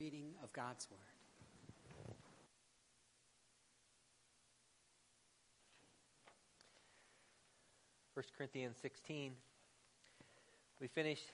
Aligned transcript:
Reading 0.00 0.30
of 0.44 0.52
God's 0.52 0.86
Word. 0.92 1.00
1 8.14 8.24
Corinthians 8.36 8.76
16. 8.80 9.32
We 10.80 10.86
finished 10.86 11.24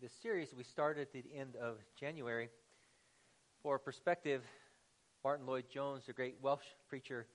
this 0.00 0.12
series 0.22 0.54
we 0.56 0.64
started 0.64 1.02
at 1.02 1.12
the 1.12 1.22
end 1.38 1.56
of 1.56 1.76
January. 2.00 2.48
For 3.62 3.78
perspective, 3.78 4.42
Martyn 5.22 5.46
Lloyd-Jones, 5.46 6.04
the 6.06 6.14
great 6.14 6.36
Welsh 6.40 6.64
preacher, 6.88 7.26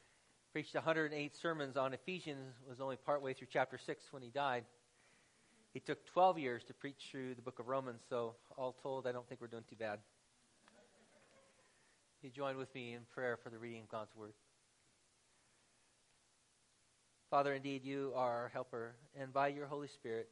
preached 0.53 0.73
108 0.73 1.35
sermons 1.35 1.77
on 1.77 1.93
Ephesians, 1.93 2.55
was 2.67 2.81
only 2.81 2.95
partway 2.95 3.35
through 3.35 3.49
chapter 3.53 3.77
6 3.77 4.05
when 4.09 4.23
he 4.23 4.29
died. 4.29 4.63
He 5.71 5.79
took 5.79 6.03
12 6.07 6.39
years 6.39 6.63
to 6.63 6.73
preach 6.73 7.09
through 7.11 7.35
the 7.35 7.43
book 7.43 7.59
of 7.59 7.67
Romans, 7.67 8.01
so 8.09 8.33
all 8.57 8.75
told, 8.81 9.05
I 9.05 9.11
don't 9.11 9.27
think 9.29 9.39
we're 9.39 9.47
doing 9.47 9.65
too 9.69 9.75
bad. 9.75 9.99
You 12.21 12.29
join 12.29 12.57
with 12.57 12.73
me 12.75 12.93
in 12.93 13.01
prayer 13.13 13.37
for 13.37 13.49
the 13.49 13.57
reading 13.57 13.83
of 13.83 13.89
God's 13.89 14.13
Word. 14.13 14.33
Father, 17.29 17.53
indeed, 17.53 17.85
you 17.85 18.11
are 18.13 18.41
our 18.41 18.49
helper, 18.49 18.95
and 19.17 19.31
by 19.31 19.47
your 19.47 19.67
Holy 19.67 19.87
Spirit, 19.87 20.27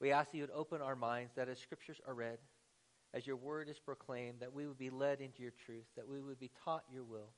we 0.00 0.10
ask 0.10 0.32
that 0.32 0.38
you 0.38 0.42
would 0.42 0.50
open 0.50 0.80
our 0.80 0.96
minds 0.96 1.32
that 1.36 1.48
as 1.48 1.60
scriptures 1.60 2.00
are 2.08 2.14
read, 2.14 2.38
as 3.12 3.28
your 3.28 3.36
word 3.36 3.68
is 3.68 3.78
proclaimed, 3.78 4.40
that 4.40 4.52
we 4.52 4.66
would 4.66 4.78
be 4.78 4.90
led 4.90 5.20
into 5.20 5.40
your 5.40 5.52
truth, 5.64 5.84
that 5.94 6.08
we 6.08 6.20
would 6.20 6.40
be 6.40 6.50
taught 6.64 6.82
your 6.92 7.04
will, 7.04 7.30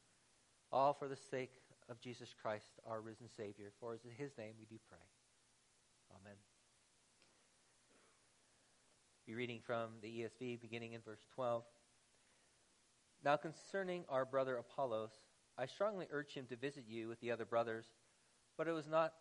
all 0.72 0.94
for 0.94 1.06
the 1.06 1.16
sake 1.30 1.52
of 1.90 2.00
Jesus 2.00 2.34
Christ, 2.40 2.80
our 2.88 3.02
risen 3.02 3.28
Savior. 3.36 3.72
For 3.78 3.92
in 3.92 4.10
his 4.16 4.30
name 4.38 4.54
we 4.58 4.64
do 4.64 4.80
pray. 4.88 4.98
Amen. 6.22 6.36
Be 9.26 9.34
reading 9.34 9.60
from 9.66 9.90
the 10.00 10.08
ESV, 10.08 10.62
beginning 10.62 10.94
in 10.94 11.02
verse 11.02 11.26
12. 11.34 11.62
Now 13.24 13.36
concerning 13.36 14.04
our 14.08 14.24
brother 14.24 14.56
Apollos, 14.56 15.10
I 15.58 15.66
strongly 15.66 16.06
urge 16.10 16.32
him 16.32 16.46
to 16.46 16.56
visit 16.56 16.84
you 16.88 17.08
with 17.08 17.20
the 17.20 17.30
other 17.30 17.44
brothers, 17.44 17.86
but 18.56 18.68
it 18.68 18.72
was 18.72 18.86
not 18.86 19.14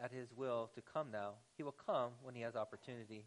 at 0.00 0.12
his 0.12 0.32
will 0.34 0.70
to 0.74 0.82
come 0.82 1.10
now. 1.10 1.34
He 1.56 1.62
will 1.62 1.76
come 1.86 2.12
when 2.22 2.34
he 2.34 2.42
has 2.42 2.56
opportunity. 2.56 3.24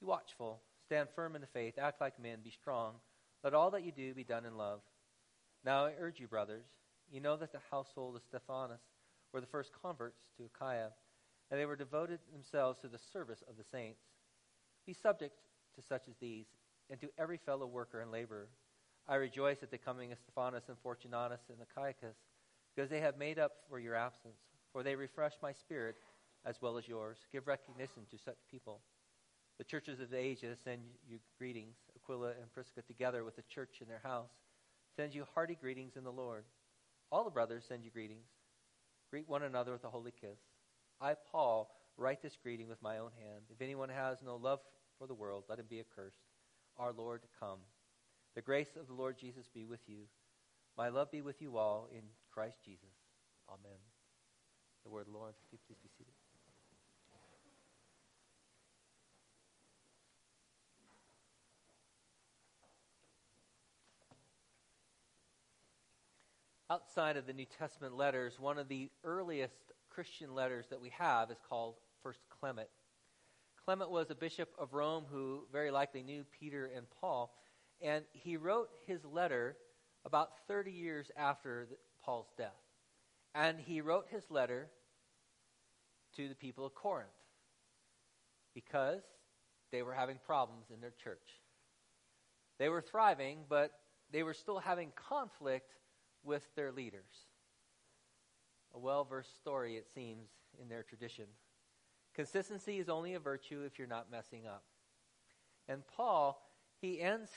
Be 0.00 0.06
watchful, 0.06 0.60
stand 0.84 1.08
firm 1.14 1.34
in 1.34 1.40
the 1.40 1.46
faith, 1.46 1.74
act 1.78 2.00
like 2.00 2.20
men, 2.20 2.38
be 2.44 2.50
strong. 2.50 2.94
Let 3.42 3.54
all 3.54 3.70
that 3.70 3.84
you 3.84 3.92
do 3.92 4.14
be 4.14 4.24
done 4.24 4.44
in 4.44 4.56
love. 4.56 4.80
Now 5.64 5.86
I 5.86 5.94
urge 5.98 6.20
you, 6.20 6.28
brothers, 6.28 6.66
you 7.10 7.20
know 7.20 7.36
that 7.36 7.52
the 7.52 7.60
household 7.70 8.16
of 8.16 8.22
Stephanas 8.22 8.80
were 9.32 9.40
the 9.40 9.46
first 9.46 9.70
converts 9.82 10.20
to 10.36 10.44
Achaia, 10.44 10.90
and 11.50 11.58
they 11.58 11.66
were 11.66 11.76
devoted 11.76 12.20
themselves 12.32 12.78
to 12.80 12.88
the 12.88 12.98
service 13.12 13.42
of 13.48 13.56
the 13.56 13.64
saints. 13.64 14.02
Be 14.86 14.92
subject 14.92 15.36
to 15.76 15.82
such 15.82 16.08
as 16.08 16.14
these, 16.20 16.46
and 16.90 17.00
to 17.00 17.10
every 17.18 17.38
fellow 17.38 17.66
worker 17.66 18.00
and 18.00 18.10
laborer. 18.10 18.48
I 19.08 19.16
rejoice 19.16 19.58
at 19.62 19.70
the 19.70 19.78
coming 19.78 20.12
of 20.12 20.18
Stephanas 20.18 20.64
and 20.68 20.76
Fortunatus 20.82 21.40
and 21.48 21.58
Achaicus, 21.58 22.16
because 22.74 22.88
they 22.88 23.00
have 23.00 23.18
made 23.18 23.38
up 23.38 23.52
for 23.68 23.78
your 23.78 23.94
absence, 23.94 24.38
for 24.72 24.82
they 24.82 24.94
refresh 24.94 25.34
my 25.42 25.52
spirit 25.52 25.96
as 26.44 26.60
well 26.60 26.78
as 26.78 26.88
yours. 26.88 27.18
Give 27.32 27.46
recognition 27.46 28.02
to 28.10 28.18
such 28.18 28.38
people. 28.50 28.80
The 29.58 29.64
churches 29.64 30.00
of 30.00 30.14
Asia 30.14 30.56
send 30.64 30.82
you 31.08 31.18
greetings. 31.38 31.76
Aquila 31.96 32.30
and 32.30 32.52
Prisca, 32.52 32.82
together 32.82 33.22
with 33.24 33.36
the 33.36 33.42
church 33.42 33.78
in 33.80 33.88
their 33.88 34.00
house, 34.02 34.30
send 34.96 35.14
you 35.14 35.26
hearty 35.34 35.56
greetings 35.60 35.96
in 35.96 36.04
the 36.04 36.12
Lord. 36.12 36.44
All 37.10 37.24
the 37.24 37.30
brothers 37.30 37.64
send 37.68 37.84
you 37.84 37.90
greetings. 37.90 38.28
Greet 39.10 39.28
one 39.28 39.42
another 39.42 39.72
with 39.72 39.84
a 39.84 39.90
holy 39.90 40.12
kiss. 40.12 40.38
I, 41.00 41.14
Paul, 41.30 41.70
write 41.96 42.22
this 42.22 42.36
greeting 42.42 42.68
with 42.68 42.82
my 42.82 42.98
own 42.98 43.10
hand. 43.18 43.44
If 43.50 43.60
anyone 43.60 43.90
has 43.90 44.18
no 44.24 44.36
love 44.36 44.60
for 44.98 45.06
the 45.06 45.14
world, 45.14 45.44
let 45.48 45.58
him 45.58 45.66
be 45.68 45.80
accursed. 45.80 46.22
Our 46.78 46.92
Lord, 46.92 47.20
come. 47.38 47.58
The 48.34 48.42
grace 48.42 48.76
of 48.80 48.86
the 48.86 48.94
Lord 48.94 49.18
Jesus 49.18 49.46
be 49.52 49.64
with 49.64 49.80
you. 49.86 50.04
My 50.76 50.88
love 50.88 51.10
be 51.10 51.20
with 51.20 51.42
you 51.42 51.58
all 51.58 51.88
in 51.92 52.02
Christ 52.32 52.58
Jesus. 52.64 52.94
Amen. 53.48 53.78
The 54.84 54.90
word 54.90 55.06
Lord. 55.12 55.34
Please 55.50 55.60
be 55.68 55.88
seated. 55.98 56.14
Outside 66.70 67.18
of 67.18 67.26
the 67.26 67.34
New 67.34 67.44
Testament 67.44 67.98
letters, 67.98 68.40
one 68.40 68.56
of 68.56 68.66
the 68.66 68.88
earliest 69.04 69.72
Christian 69.90 70.34
letters 70.34 70.64
that 70.70 70.80
we 70.80 70.88
have 70.96 71.30
is 71.30 71.36
called 71.46 71.74
First 72.02 72.20
Clement. 72.40 72.68
Clement 73.66 73.90
was 73.90 74.10
a 74.10 74.14
bishop 74.14 74.48
of 74.58 74.72
Rome 74.72 75.04
who 75.12 75.42
very 75.52 75.70
likely 75.70 76.02
knew 76.02 76.24
Peter 76.40 76.70
and 76.74 76.86
Paul 76.98 77.30
and 77.82 78.04
he 78.12 78.36
wrote 78.36 78.68
his 78.86 79.04
letter 79.04 79.56
about 80.04 80.30
30 80.48 80.70
years 80.70 81.10
after 81.16 81.66
the, 81.68 81.76
Paul's 82.04 82.32
death. 82.36 82.50
And 83.34 83.58
he 83.58 83.80
wrote 83.80 84.06
his 84.10 84.30
letter 84.30 84.68
to 86.16 86.28
the 86.28 86.34
people 86.34 86.66
of 86.66 86.74
Corinth 86.74 87.08
because 88.54 89.02
they 89.70 89.82
were 89.82 89.94
having 89.94 90.18
problems 90.26 90.66
in 90.72 90.80
their 90.80 90.92
church. 91.02 91.40
They 92.58 92.68
were 92.68 92.82
thriving, 92.82 93.38
but 93.48 93.72
they 94.12 94.22
were 94.22 94.34
still 94.34 94.58
having 94.58 94.92
conflict 94.94 95.72
with 96.22 96.42
their 96.54 96.70
leaders. 96.70 97.26
A 98.74 98.78
well 98.78 99.04
versed 99.04 99.36
story, 99.36 99.76
it 99.76 99.86
seems, 99.94 100.28
in 100.60 100.68
their 100.68 100.82
tradition. 100.82 101.24
Consistency 102.14 102.78
is 102.78 102.88
only 102.88 103.14
a 103.14 103.18
virtue 103.18 103.62
if 103.66 103.78
you're 103.78 103.88
not 103.88 104.10
messing 104.10 104.46
up. 104.46 104.64
And 105.68 105.82
Paul, 105.96 106.42
he 106.80 107.00
ends 107.00 107.30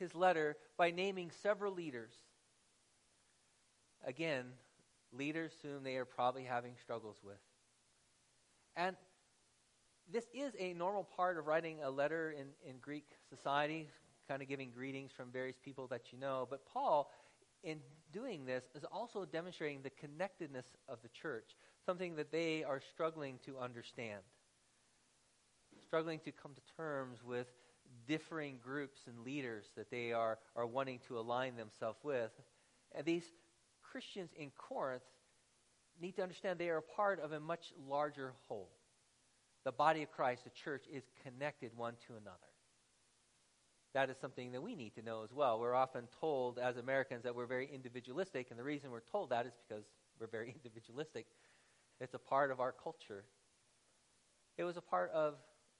his 0.00 0.14
letter 0.16 0.56
by 0.76 0.90
naming 0.90 1.30
several 1.42 1.72
leaders. 1.72 2.12
Again, 4.04 4.46
leaders 5.12 5.52
whom 5.62 5.84
they 5.84 5.96
are 5.96 6.04
probably 6.04 6.42
having 6.42 6.72
struggles 6.82 7.18
with. 7.22 7.38
And 8.76 8.96
this 10.12 10.24
is 10.34 10.52
a 10.58 10.72
normal 10.72 11.04
part 11.04 11.38
of 11.38 11.46
writing 11.46 11.78
a 11.84 11.90
letter 11.90 12.32
in, 12.32 12.46
in 12.68 12.78
Greek 12.80 13.04
society, 13.28 13.88
kind 14.28 14.42
of 14.42 14.48
giving 14.48 14.70
greetings 14.70 15.12
from 15.12 15.30
various 15.30 15.56
people 15.62 15.86
that 15.88 16.12
you 16.12 16.18
know. 16.18 16.46
But 16.48 16.66
Paul, 16.66 17.12
in 17.62 17.78
doing 18.12 18.44
this, 18.44 18.64
is 18.74 18.84
also 18.90 19.24
demonstrating 19.24 19.82
the 19.82 19.90
connectedness 19.90 20.66
of 20.88 21.00
the 21.02 21.08
church, 21.08 21.56
something 21.86 22.16
that 22.16 22.32
they 22.32 22.64
are 22.64 22.80
struggling 22.92 23.38
to 23.44 23.58
understand, 23.58 24.22
struggling 25.86 26.18
to 26.20 26.32
come 26.32 26.52
to 26.54 26.60
terms 26.76 27.18
with 27.24 27.46
differing 28.10 28.58
groups 28.60 28.98
and 29.06 29.24
leaders 29.24 29.66
that 29.76 29.88
they 29.88 30.12
are, 30.12 30.36
are 30.56 30.66
wanting 30.66 30.98
to 31.06 31.16
align 31.16 31.54
themselves 31.54 32.00
with. 32.02 32.32
And 32.92 33.06
these 33.06 33.22
Christians 33.82 34.30
in 34.36 34.50
Corinth 34.58 35.04
need 36.02 36.16
to 36.16 36.22
understand 36.22 36.58
they 36.58 36.70
are 36.70 36.78
a 36.78 36.82
part 36.82 37.20
of 37.20 37.30
a 37.30 37.38
much 37.38 37.72
larger 37.88 38.32
whole. 38.48 38.68
The 39.64 39.70
body 39.70 40.02
of 40.02 40.10
Christ, 40.10 40.42
the 40.42 40.50
church, 40.50 40.86
is 40.92 41.04
connected 41.22 41.70
one 41.76 41.94
to 42.08 42.14
another. 42.14 42.36
That 43.94 44.10
is 44.10 44.16
something 44.20 44.50
that 44.52 44.62
we 44.62 44.74
need 44.74 44.96
to 44.96 45.02
know 45.02 45.22
as 45.22 45.32
well. 45.32 45.60
We're 45.60 45.76
often 45.76 46.08
told 46.20 46.58
as 46.58 46.78
Americans 46.78 47.22
that 47.22 47.36
we're 47.36 47.46
very 47.46 47.70
individualistic, 47.72 48.48
and 48.50 48.58
the 48.58 48.64
reason 48.64 48.90
we're 48.90 49.00
told 49.12 49.30
that 49.30 49.46
is 49.46 49.52
because 49.68 49.84
we're 50.18 50.26
very 50.26 50.52
individualistic. 50.64 51.26
It's 52.00 52.14
a 52.14 52.18
part 52.18 52.50
of 52.50 52.58
our 52.58 52.72
culture. 52.72 53.24
It 54.58 54.64
was 54.64 54.76
a 54.76 54.80
part 54.82 55.12
of 55.12 55.34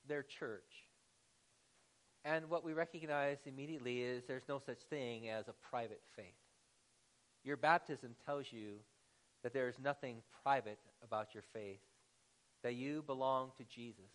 their 0.07 0.23
church. 0.23 0.90
And 2.25 2.51
what 2.51 2.65
we 2.65 2.73
recognize 2.73 3.39
immediately 3.47 4.03
is 4.03 4.25
there's 4.27 4.49
no 4.49 4.59
such 4.59 4.81
thing 4.91 5.29
as 5.29 5.49
a 5.49 5.55
private 5.71 6.03
faith. 6.17 6.27
Your 7.45 7.57
baptism 7.57 8.15
tells 8.27 8.47
you 8.51 8.75
that 9.43 9.55
there 9.55 9.69
is 9.69 9.77
nothing 9.83 10.17
private 10.43 10.79
about 11.03 11.33
your 11.33 11.45
faith, 11.55 11.81
that 12.63 12.75
you 12.75 13.03
belong 13.07 13.53
to 13.57 13.65
Jesus 13.65 14.11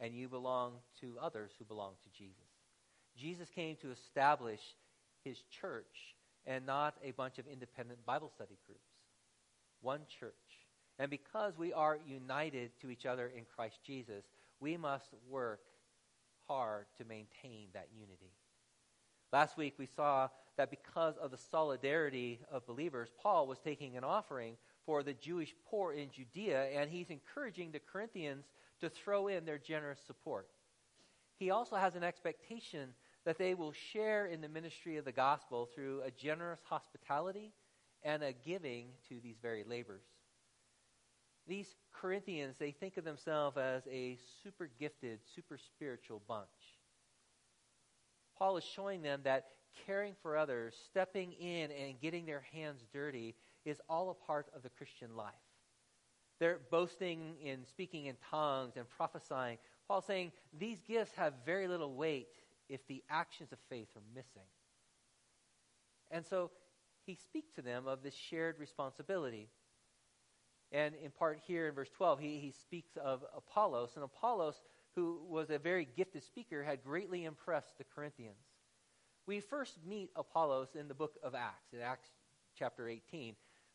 and 0.00 0.12
you 0.12 0.28
belong 0.28 0.72
to 1.00 1.14
others 1.22 1.52
who 1.58 1.64
belong 1.64 1.92
to 2.02 2.18
Jesus. 2.18 2.34
Jesus 3.16 3.48
came 3.48 3.76
to 3.76 3.92
establish 3.92 4.60
his 5.24 5.38
church 5.60 6.16
and 6.46 6.66
not 6.66 6.96
a 7.02 7.12
bunch 7.12 7.38
of 7.38 7.46
independent 7.46 8.04
Bible 8.04 8.30
study 8.34 8.58
groups. 8.66 8.80
One 9.80 10.00
church. 10.20 10.32
And 10.98 11.10
because 11.10 11.56
we 11.56 11.72
are 11.72 11.98
united 12.06 12.70
to 12.80 12.90
each 12.90 13.06
other 13.06 13.30
in 13.34 13.44
Christ 13.54 13.78
Jesus, 13.86 14.24
we 14.60 14.76
must 14.76 15.08
work 15.28 15.60
hard 16.48 16.86
to 16.98 17.04
maintain 17.04 17.68
that 17.74 17.88
unity. 17.94 18.32
Last 19.32 19.56
week 19.56 19.74
we 19.78 19.86
saw 19.86 20.28
that 20.56 20.70
because 20.70 21.16
of 21.18 21.30
the 21.30 21.36
solidarity 21.36 22.40
of 22.50 22.66
believers, 22.66 23.10
Paul 23.22 23.46
was 23.46 23.58
taking 23.58 23.96
an 23.96 24.04
offering 24.04 24.56
for 24.84 25.02
the 25.02 25.12
Jewish 25.12 25.54
poor 25.68 25.92
in 25.92 26.10
Judea, 26.10 26.68
and 26.74 26.90
he's 26.90 27.10
encouraging 27.10 27.72
the 27.72 27.80
Corinthians 27.80 28.46
to 28.80 28.88
throw 28.88 29.28
in 29.28 29.44
their 29.44 29.58
generous 29.58 30.00
support. 30.06 30.48
He 31.38 31.50
also 31.50 31.76
has 31.76 31.96
an 31.96 32.04
expectation 32.04 32.94
that 33.24 33.38
they 33.38 33.54
will 33.54 33.72
share 33.72 34.26
in 34.26 34.40
the 34.40 34.48
ministry 34.48 34.96
of 34.96 35.04
the 35.04 35.12
gospel 35.12 35.68
through 35.74 36.02
a 36.02 36.10
generous 36.10 36.60
hospitality 36.64 37.52
and 38.02 38.22
a 38.22 38.32
giving 38.32 38.86
to 39.08 39.20
these 39.20 39.36
very 39.42 39.64
labors. 39.64 40.04
These 41.46 41.74
Corinthians, 41.92 42.56
they 42.58 42.72
think 42.72 42.96
of 42.96 43.04
themselves 43.04 43.56
as 43.56 43.82
a 43.90 44.18
super 44.42 44.68
gifted, 44.78 45.20
super 45.34 45.58
spiritual 45.58 46.22
bunch. 46.26 46.46
Paul 48.36 48.56
is 48.56 48.64
showing 48.64 49.02
them 49.02 49.20
that 49.24 49.46
caring 49.86 50.14
for 50.22 50.36
others, 50.36 50.74
stepping 50.90 51.32
in 51.32 51.70
and 51.70 52.00
getting 52.00 52.26
their 52.26 52.44
hands 52.52 52.84
dirty 52.92 53.34
is 53.64 53.80
all 53.88 54.10
a 54.10 54.26
part 54.26 54.46
of 54.54 54.62
the 54.62 54.70
Christian 54.70 55.16
life. 55.16 55.34
They're 56.38 56.60
boasting 56.70 57.36
in 57.42 57.64
speaking 57.66 58.06
in 58.06 58.16
tongues 58.30 58.74
and 58.76 58.88
prophesying. 58.88 59.58
Paul's 59.88 60.04
saying 60.04 60.32
these 60.58 60.80
gifts 60.80 61.12
have 61.16 61.32
very 61.44 61.66
little 61.66 61.94
weight 61.94 62.28
if 62.68 62.86
the 62.88 63.02
actions 63.08 63.52
of 63.52 63.58
faith 63.70 63.88
are 63.96 64.02
missing. 64.14 64.48
And 66.10 66.26
so 66.26 66.50
he 67.06 67.14
speaks 67.14 67.54
to 67.54 67.62
them 67.62 67.86
of 67.86 68.02
this 68.02 68.14
shared 68.14 68.58
responsibility. 68.58 69.48
And 70.72 70.94
in 71.02 71.10
part 71.10 71.38
here 71.46 71.68
in 71.68 71.74
verse 71.74 71.90
12, 71.96 72.18
he, 72.20 72.38
he 72.38 72.50
speaks 72.50 72.96
of 72.96 73.24
Apollos. 73.36 73.92
And 73.94 74.04
Apollos, 74.04 74.60
who 74.94 75.20
was 75.28 75.50
a 75.50 75.58
very 75.58 75.86
gifted 75.96 76.24
speaker, 76.24 76.62
had 76.62 76.82
greatly 76.82 77.24
impressed 77.24 77.78
the 77.78 77.84
Corinthians. 77.84 78.36
We 79.26 79.40
first 79.40 79.78
meet 79.86 80.10
Apollos 80.16 80.68
in 80.78 80.88
the 80.88 80.94
book 80.94 81.14
of 81.22 81.34
Acts, 81.34 81.72
in 81.72 81.80
Acts 81.80 82.10
chapter 82.56 82.88
18. 82.88 83.34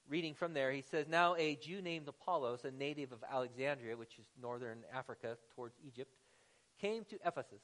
Reading 0.09 0.33
from 0.33 0.53
there, 0.53 0.71
he 0.71 0.81
says, 0.81 1.07
Now 1.07 1.35
a 1.35 1.55
Jew 1.55 1.81
named 1.81 2.07
Apollos, 2.07 2.65
a 2.65 2.71
native 2.71 3.11
of 3.11 3.23
Alexandria, 3.29 3.95
which 3.95 4.17
is 4.17 4.25
northern 4.41 4.79
Africa 4.93 5.37
towards 5.55 5.75
Egypt, 5.85 6.13
came 6.79 7.05
to 7.05 7.17
Ephesus. 7.25 7.61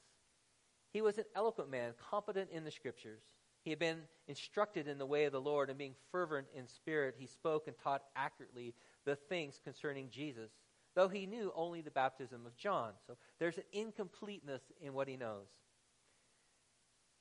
He 0.94 1.02
was 1.02 1.18
an 1.18 1.26
eloquent 1.36 1.70
man, 1.70 1.94
competent 2.10 2.50
in 2.52 2.64
the 2.64 2.72
scriptures. 2.72 3.22
He 3.64 3.72
had 3.72 3.80
been 3.80 4.04
instructed 4.28 4.88
in 4.88 4.98
the 4.98 5.06
way 5.06 5.26
of 5.26 5.34
the 5.34 5.42
Lord, 5.42 5.70
and 5.70 5.78
being 5.78 5.96
fervent 6.12 6.48
in 6.56 6.68
spirit, 6.68 7.16
he 7.18 7.26
spoke 7.26 7.68
and 7.68 7.78
taught 7.78 8.04
accurately 8.16 8.74
the 9.08 9.16
things 9.16 9.60
concerning 9.64 10.10
Jesus, 10.10 10.52
though 10.94 11.08
he 11.08 11.26
knew 11.26 11.52
only 11.56 11.82
the 11.82 11.90
baptism 11.90 12.46
of 12.46 12.58
John. 12.58 12.92
So 13.08 13.16
there's 13.40 13.58
an 13.58 13.64
incompleteness 13.72 14.62
in 14.82 14.94
what 14.94 15.08
he 15.08 15.16
knows. 15.16 15.48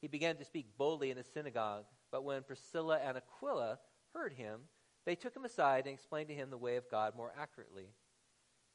He 0.00 0.08
began 0.08 0.36
to 0.36 0.44
speak 0.44 0.66
boldly 0.76 1.12
in 1.12 1.16
the 1.16 1.22
synagogue, 1.22 1.84
but 2.10 2.24
when 2.24 2.42
Priscilla 2.42 2.98
and 2.98 3.16
Aquila 3.16 3.78
heard 4.12 4.32
him, 4.32 4.62
they 5.06 5.14
took 5.14 5.34
him 5.34 5.44
aside 5.44 5.84
and 5.86 5.94
explained 5.94 6.28
to 6.28 6.34
him 6.34 6.50
the 6.50 6.58
way 6.58 6.74
of 6.74 6.90
God 6.90 7.14
more 7.16 7.32
accurately. 7.40 7.86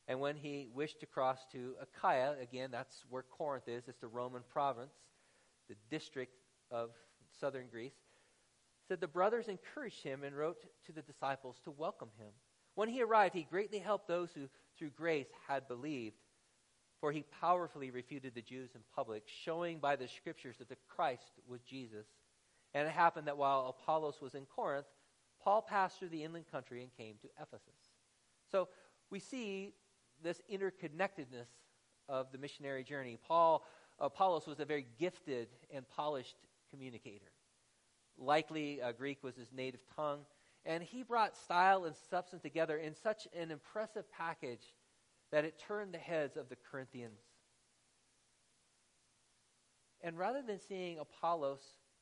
And 0.07 0.21
when 0.21 0.37
he 0.37 0.69
wished 0.73 1.01
to 1.01 1.05
cross 1.05 1.39
to 1.51 1.75
Achaia, 1.81 2.35
again, 2.41 2.69
that's 2.71 3.03
where 3.09 3.23
Corinth 3.23 3.67
is, 3.67 3.89
it's 3.89 3.99
the 3.99 4.07
Roman 4.07 4.43
province, 4.49 4.93
the 5.67 5.75
district 5.89 6.33
of 6.71 6.91
southern 7.41 7.67
Greece, 7.69 7.99
said 8.87 9.01
the 9.01 9.07
brothers 9.07 9.49
encouraged 9.49 10.01
him 10.01 10.23
and 10.23 10.35
wrote 10.35 10.63
to 10.85 10.93
the 10.93 11.01
disciples 11.01 11.59
to 11.65 11.71
welcome 11.71 12.09
him. 12.17 12.31
When 12.75 12.89
he 12.89 13.01
arrived, 13.01 13.35
he 13.35 13.43
greatly 13.43 13.79
helped 13.79 14.07
those 14.07 14.31
who, 14.33 14.47
through 14.77 14.91
grace, 14.91 15.27
had 15.47 15.67
believed, 15.67 16.15
for 16.99 17.11
he 17.11 17.25
powerfully 17.41 17.91
refuted 17.91 18.33
the 18.33 18.41
Jews 18.41 18.71
in 18.75 18.81
public, 18.95 19.23
showing 19.25 19.79
by 19.79 19.95
the 19.95 20.07
scriptures 20.07 20.57
that 20.59 20.69
the 20.69 20.77
Christ 20.87 21.31
was 21.47 21.61
Jesus. 21.61 22.05
And 22.73 22.87
it 22.87 22.91
happened 22.91 23.27
that 23.27 23.37
while 23.37 23.75
Apollos 23.77 24.21
was 24.21 24.35
in 24.35 24.45
Corinth, 24.45 24.85
Paul 25.43 25.61
passed 25.61 25.99
through 25.99 26.09
the 26.09 26.23
inland 26.23 26.45
country 26.51 26.81
and 26.81 26.95
came 26.95 27.15
to 27.21 27.27
Ephesus. 27.41 27.89
So 28.51 28.69
we 29.09 29.19
see 29.19 29.73
this 30.23 30.41
interconnectedness 30.51 31.47
of 32.07 32.31
the 32.31 32.37
missionary 32.37 32.83
journey. 32.83 33.17
Paul 33.27 33.65
Apollos 33.99 34.47
was 34.47 34.59
a 34.59 34.65
very 34.65 34.87
gifted 34.99 35.47
and 35.73 35.87
polished 35.89 36.35
communicator. 36.69 37.31
Likely, 38.17 38.81
uh, 38.81 38.91
Greek 38.91 39.23
was 39.23 39.35
his 39.35 39.51
native 39.51 39.81
tongue. 39.95 40.21
And 40.65 40.83
he 40.83 41.03
brought 41.03 41.37
style 41.37 41.85
and 41.85 41.95
substance 42.09 42.43
together 42.43 42.77
in 42.77 42.93
such 42.95 43.27
an 43.35 43.51
impressive 43.51 44.09
package 44.11 44.75
that 45.31 45.45
it 45.45 45.59
turned 45.59 45.93
the 45.93 45.97
heads 45.97 46.37
of 46.37 46.49
the 46.49 46.57
Corinthians. 46.69 47.19
And 50.01 50.17
rather 50.17 50.41
than 50.41 50.59
seeing 50.59 50.99
Apollos, 50.99 51.61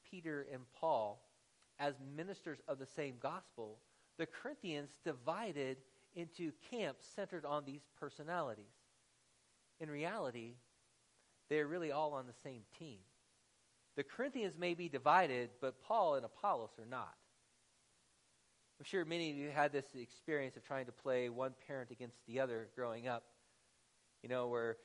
Peter, 0.09 0.47
and 0.51 0.61
Paul 0.79 1.21
as 1.79 1.95
ministers 2.15 2.59
of 2.67 2.79
the 2.79 2.85
same 2.85 3.15
gospel, 3.21 3.79
the 4.17 4.25
Corinthians 4.25 4.97
divided 5.03 5.77
into 6.15 6.51
camps 6.69 7.05
centered 7.15 7.45
on 7.45 7.63
these 7.65 7.87
personalities. 7.99 8.65
In 9.79 9.89
reality, 9.89 10.55
they're 11.49 11.67
really 11.67 11.91
all 11.91 12.13
on 12.13 12.27
the 12.27 12.33
same 12.43 12.61
team. 12.77 12.99
The 13.95 14.03
Corinthians 14.03 14.57
may 14.57 14.73
be 14.73 14.89
divided, 14.89 15.49
but 15.61 15.81
Paul 15.81 16.15
and 16.15 16.25
Apollos 16.25 16.71
are 16.79 16.85
not. 16.85 17.15
I'm 18.79 18.85
sure 18.85 19.03
many 19.03 19.29
of 19.29 19.35
you 19.35 19.49
had 19.49 19.73
this 19.73 19.85
experience 19.93 20.55
of 20.55 20.63
trying 20.63 20.85
to 20.85 20.93
play 20.93 21.27
one 21.27 21.53
parent 21.67 21.91
against 21.91 22.15
the 22.27 22.39
other 22.39 22.69
growing 22.75 23.09
up. 23.09 23.23
You 24.23 24.29
know, 24.29 24.47
where 24.47 24.77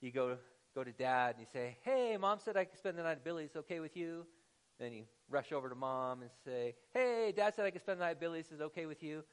you 0.00 0.12
go 0.12 0.38
go 0.74 0.84
to 0.84 0.92
dad 0.92 1.34
and 1.34 1.40
you 1.40 1.46
say, 1.52 1.78
"Hey, 1.82 2.16
mom 2.16 2.38
said 2.38 2.56
I 2.56 2.64
could 2.64 2.78
spend 2.78 2.96
the 2.96 3.02
night 3.02 3.12
at 3.12 3.24
Billy's. 3.24 3.56
Okay 3.56 3.80
with 3.80 3.96
you?" 3.96 4.24
Then 4.78 4.92
you 4.92 5.04
rush 5.28 5.50
over 5.50 5.68
to 5.68 5.74
mom 5.74 6.22
and 6.22 6.30
say, 6.44 6.76
"Hey, 6.92 7.32
dad 7.32 7.54
said 7.54 7.66
I 7.66 7.72
could 7.72 7.82
spend 7.82 8.00
the 8.00 8.04
night 8.04 8.12
at 8.12 8.20
Billy's. 8.20 8.52
Is 8.52 8.60
okay 8.60 8.86
with 8.86 9.02
you?" 9.02 9.24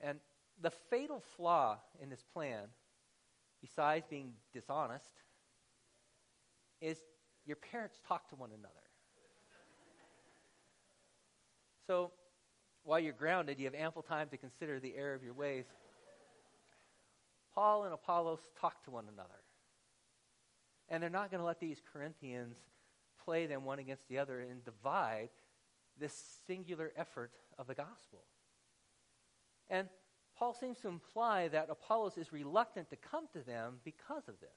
And 0.00 0.18
the 0.58 0.70
fatal 0.70 1.20
flaw 1.20 1.78
in 2.00 2.08
this 2.08 2.22
plan, 2.22 2.66
besides 3.60 4.06
being 4.08 4.32
dishonest, 4.54 5.22
is 6.80 6.98
your 7.44 7.56
parents 7.56 8.00
talk 8.08 8.28
to 8.30 8.36
one 8.36 8.52
another. 8.52 8.74
So 11.86 12.12
while 12.86 13.00
you're 13.00 13.12
grounded, 13.12 13.58
you 13.58 13.64
have 13.64 13.74
ample 13.74 14.02
time 14.02 14.28
to 14.28 14.36
consider 14.36 14.78
the 14.78 14.94
error 14.96 15.14
of 15.14 15.22
your 15.22 15.34
ways. 15.34 15.64
Paul 17.54 17.84
and 17.84 17.92
Apollos 17.92 18.40
talk 18.60 18.84
to 18.84 18.90
one 18.90 19.06
another. 19.12 19.28
And 20.88 21.02
they're 21.02 21.10
not 21.10 21.30
going 21.30 21.40
to 21.40 21.46
let 21.46 21.58
these 21.58 21.82
Corinthians 21.92 22.56
play 23.24 23.46
them 23.46 23.64
one 23.64 23.80
against 23.80 24.08
the 24.08 24.18
other 24.18 24.40
and 24.40 24.64
divide 24.64 25.30
this 25.98 26.14
singular 26.46 26.92
effort 26.96 27.32
of 27.58 27.66
the 27.66 27.74
gospel. 27.74 28.20
And 29.68 29.88
Paul 30.38 30.54
seems 30.54 30.78
to 30.80 30.88
imply 30.88 31.48
that 31.48 31.68
Apollos 31.70 32.16
is 32.16 32.32
reluctant 32.32 32.90
to 32.90 32.96
come 32.96 33.26
to 33.32 33.40
them 33.40 33.78
because 33.84 34.28
of 34.28 34.38
this. 34.40 34.50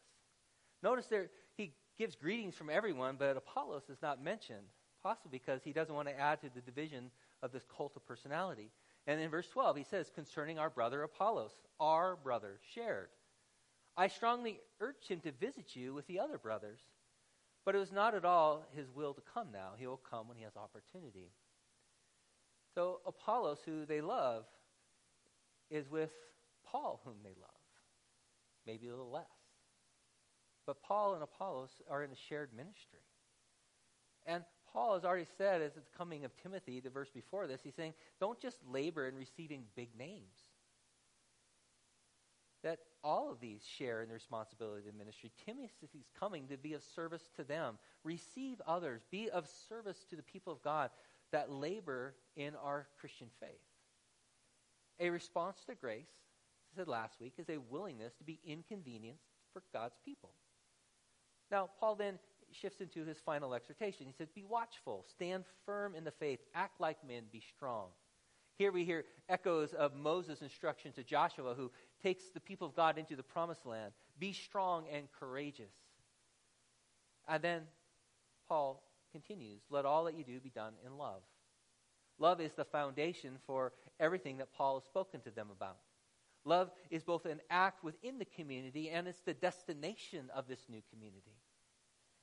Notice 0.84 1.08
there, 1.08 1.30
he 1.58 1.74
gives 1.98 2.16
greetings 2.16 2.56
from 2.56 2.70
everyone, 2.70 3.16
but 3.18 3.38
Apollos 3.38 3.90
is 3.90 3.98
not 4.04 4.24
mentioned, 4.24 4.68
possibly 5.02 5.32
because 5.32 5.64
he 5.64 5.74
doesn't 5.74 5.96
want 5.96 6.10
to 6.10 6.20
add 6.20 6.42
to 6.42 6.50
the 6.54 6.62
division 6.62 7.10
of 7.42 7.52
this 7.52 7.66
cult 7.76 7.96
of 7.96 8.06
personality. 8.06 8.72
And 9.08 9.20
in 9.20 9.30
verse 9.30 9.48
12, 9.50 9.78
he 9.78 9.84
says, 9.84 10.12
concerning 10.14 10.60
our 10.60 10.70
brother 10.70 11.04
Apollos, 11.04 11.52
our 11.80 12.16
brother 12.16 12.60
shared. 12.74 13.10
I 13.98 14.08
strongly 14.08 14.60
urged 14.80 15.08
him 15.08 15.20
to 15.22 15.32
visit 15.32 15.76
you 15.76 15.94
with 15.94 16.08
the 16.08 16.20
other 16.20 16.38
brothers, 16.38 16.80
but 17.66 17.76
it 17.76 17.80
was 17.80 17.92
not 17.92 18.16
at 18.16 18.26
all 18.26 18.66
his 18.76 18.88
will 18.94 19.14
to 19.14 19.22
come 19.34 19.48
now. 19.52 19.72
He 19.78 19.88
will 19.88 20.02
come 20.10 20.28
when 20.28 20.38
he 20.38 20.44
has 20.44 20.56
opportunity. 20.56 21.32
So 22.76 23.00
Apollos, 23.06 23.60
who 23.66 23.86
they 23.86 24.02
love, 24.02 24.46
is 25.70 25.90
with 25.90 26.12
Paul, 26.66 27.02
whom 27.04 27.16
they 27.24 27.36
love. 27.42 27.50
Maybe 28.66 28.88
a 28.88 28.92
little 28.92 29.12
less. 29.12 29.26
But 30.66 30.84
Paul 30.84 31.16
and 31.16 31.24
Apollos 31.24 31.72
are 31.90 32.04
in 32.04 32.12
a 32.12 32.16
shared 32.28 32.52
ministry. 32.56 33.00
And 34.26 34.44
Paul 34.74 34.94
has 34.94 35.06
already 35.06 35.28
said, 35.38 35.62
as 35.62 35.78
it's 35.78 35.90
coming 35.98 36.26
of 36.26 36.36
Timothy, 36.38 36.80
the 36.80 36.90
verse 36.90 37.10
before 37.10 37.48
this, 37.48 37.62
he's 37.64 37.76
saying, 37.76 37.94
don't 38.20 38.40
just 38.40 38.58
labor 38.70 39.08
in 39.08 39.16
receiving 39.16 39.64
big 39.76 39.90
names. 39.98 40.36
That 42.64 42.80
all 43.04 43.32
of 43.32 43.40
these 43.40 43.62
share 43.78 44.02
in 44.02 44.10
the 44.10 44.14
responsibility 44.14 44.80
of 44.80 44.94
the 44.94 44.98
ministry. 44.98 45.32
Timothy's 45.46 46.10
coming 46.20 46.48
to 46.48 46.58
be 46.58 46.74
of 46.74 46.84
service 46.84 47.30
to 47.38 47.44
them. 47.44 47.78
Receive 48.04 48.62
others. 48.68 49.02
Be 49.10 49.30
of 49.30 49.48
service 49.70 50.06
to 50.10 50.16
the 50.16 50.24
people 50.24 50.52
of 50.52 50.62
God 50.62 50.90
that 51.32 51.52
labor 51.52 52.16
in 52.36 52.54
our 52.56 52.88
Christian 53.00 53.28
faith. 53.40 53.50
A 55.00 55.10
response 55.10 55.58
to 55.68 55.76
grace, 55.76 56.10
as 56.74 56.80
I 56.80 56.82
said 56.82 56.88
last 56.90 57.22
week, 57.22 57.34
is 57.38 57.50
a 57.50 57.58
willingness 57.58 58.14
to 58.16 58.26
be 58.26 58.40
inconvenienced 58.46 59.24
for 59.54 59.64
God's 59.72 59.96
people. 60.04 60.32
Now, 61.50 61.70
Paul 61.80 61.96
then 61.96 62.20
shifts 62.54 62.82
into 62.82 63.06
his 63.06 63.18
final 63.20 63.54
exhortation. 63.54 64.06
He 64.06 64.14
says, 64.14 64.30
Be 64.30 64.44
watchful, 64.44 65.06
stand 65.10 65.46
firm 65.66 65.96
in 65.96 66.04
the 66.04 66.12
faith, 66.12 66.40
act 66.54 66.80
like 66.80 66.98
men, 67.08 67.24
be 67.32 67.42
strong. 67.56 67.88
Here 68.58 68.72
we 68.72 68.84
hear 68.84 69.06
echoes 69.30 69.74
of 69.74 69.96
Moses' 69.96 70.42
instruction 70.42 70.92
to 70.94 71.04
Joshua, 71.04 71.54
who 71.56 71.72
takes 72.04 72.26
the 72.34 72.42
people 72.42 72.68
of 72.68 72.76
God 72.76 72.98
into 72.98 73.16
the 73.16 73.24
promised 73.24 73.66
land. 73.66 73.94
Be 74.20 74.34
strong 74.34 74.86
and 74.94 75.08
courageous. 75.18 75.72
And 77.28 77.42
then 77.42 77.62
Paul 78.48 78.84
continues, 79.12 79.62
Let 79.70 79.86
all 79.86 80.06
that 80.06 80.18
you 80.18 80.24
do 80.24 80.40
be 80.40 80.50
done 80.50 80.74
in 80.86 80.98
love. 80.98 81.22
Love 82.18 82.42
is 82.42 82.52
the 82.54 82.66
foundation 82.66 83.38
for 83.48 83.72
everything 84.00 84.38
that 84.38 84.52
Paul 84.54 84.80
has 84.80 84.84
spoken 84.84 85.22
to 85.22 85.32
them 85.32 85.48
about. 85.52 85.78
Love 86.46 86.72
is 86.90 87.04
both 87.04 87.26
an 87.26 87.40
act 87.50 87.84
within 87.84 88.20
the 88.20 88.26
community 88.26 88.90
and 88.90 89.08
it's 89.08 89.22
the 89.22 89.34
destination 89.34 90.30
of 90.36 90.48
this 90.48 90.60
new 90.70 90.82
community. 90.92 91.39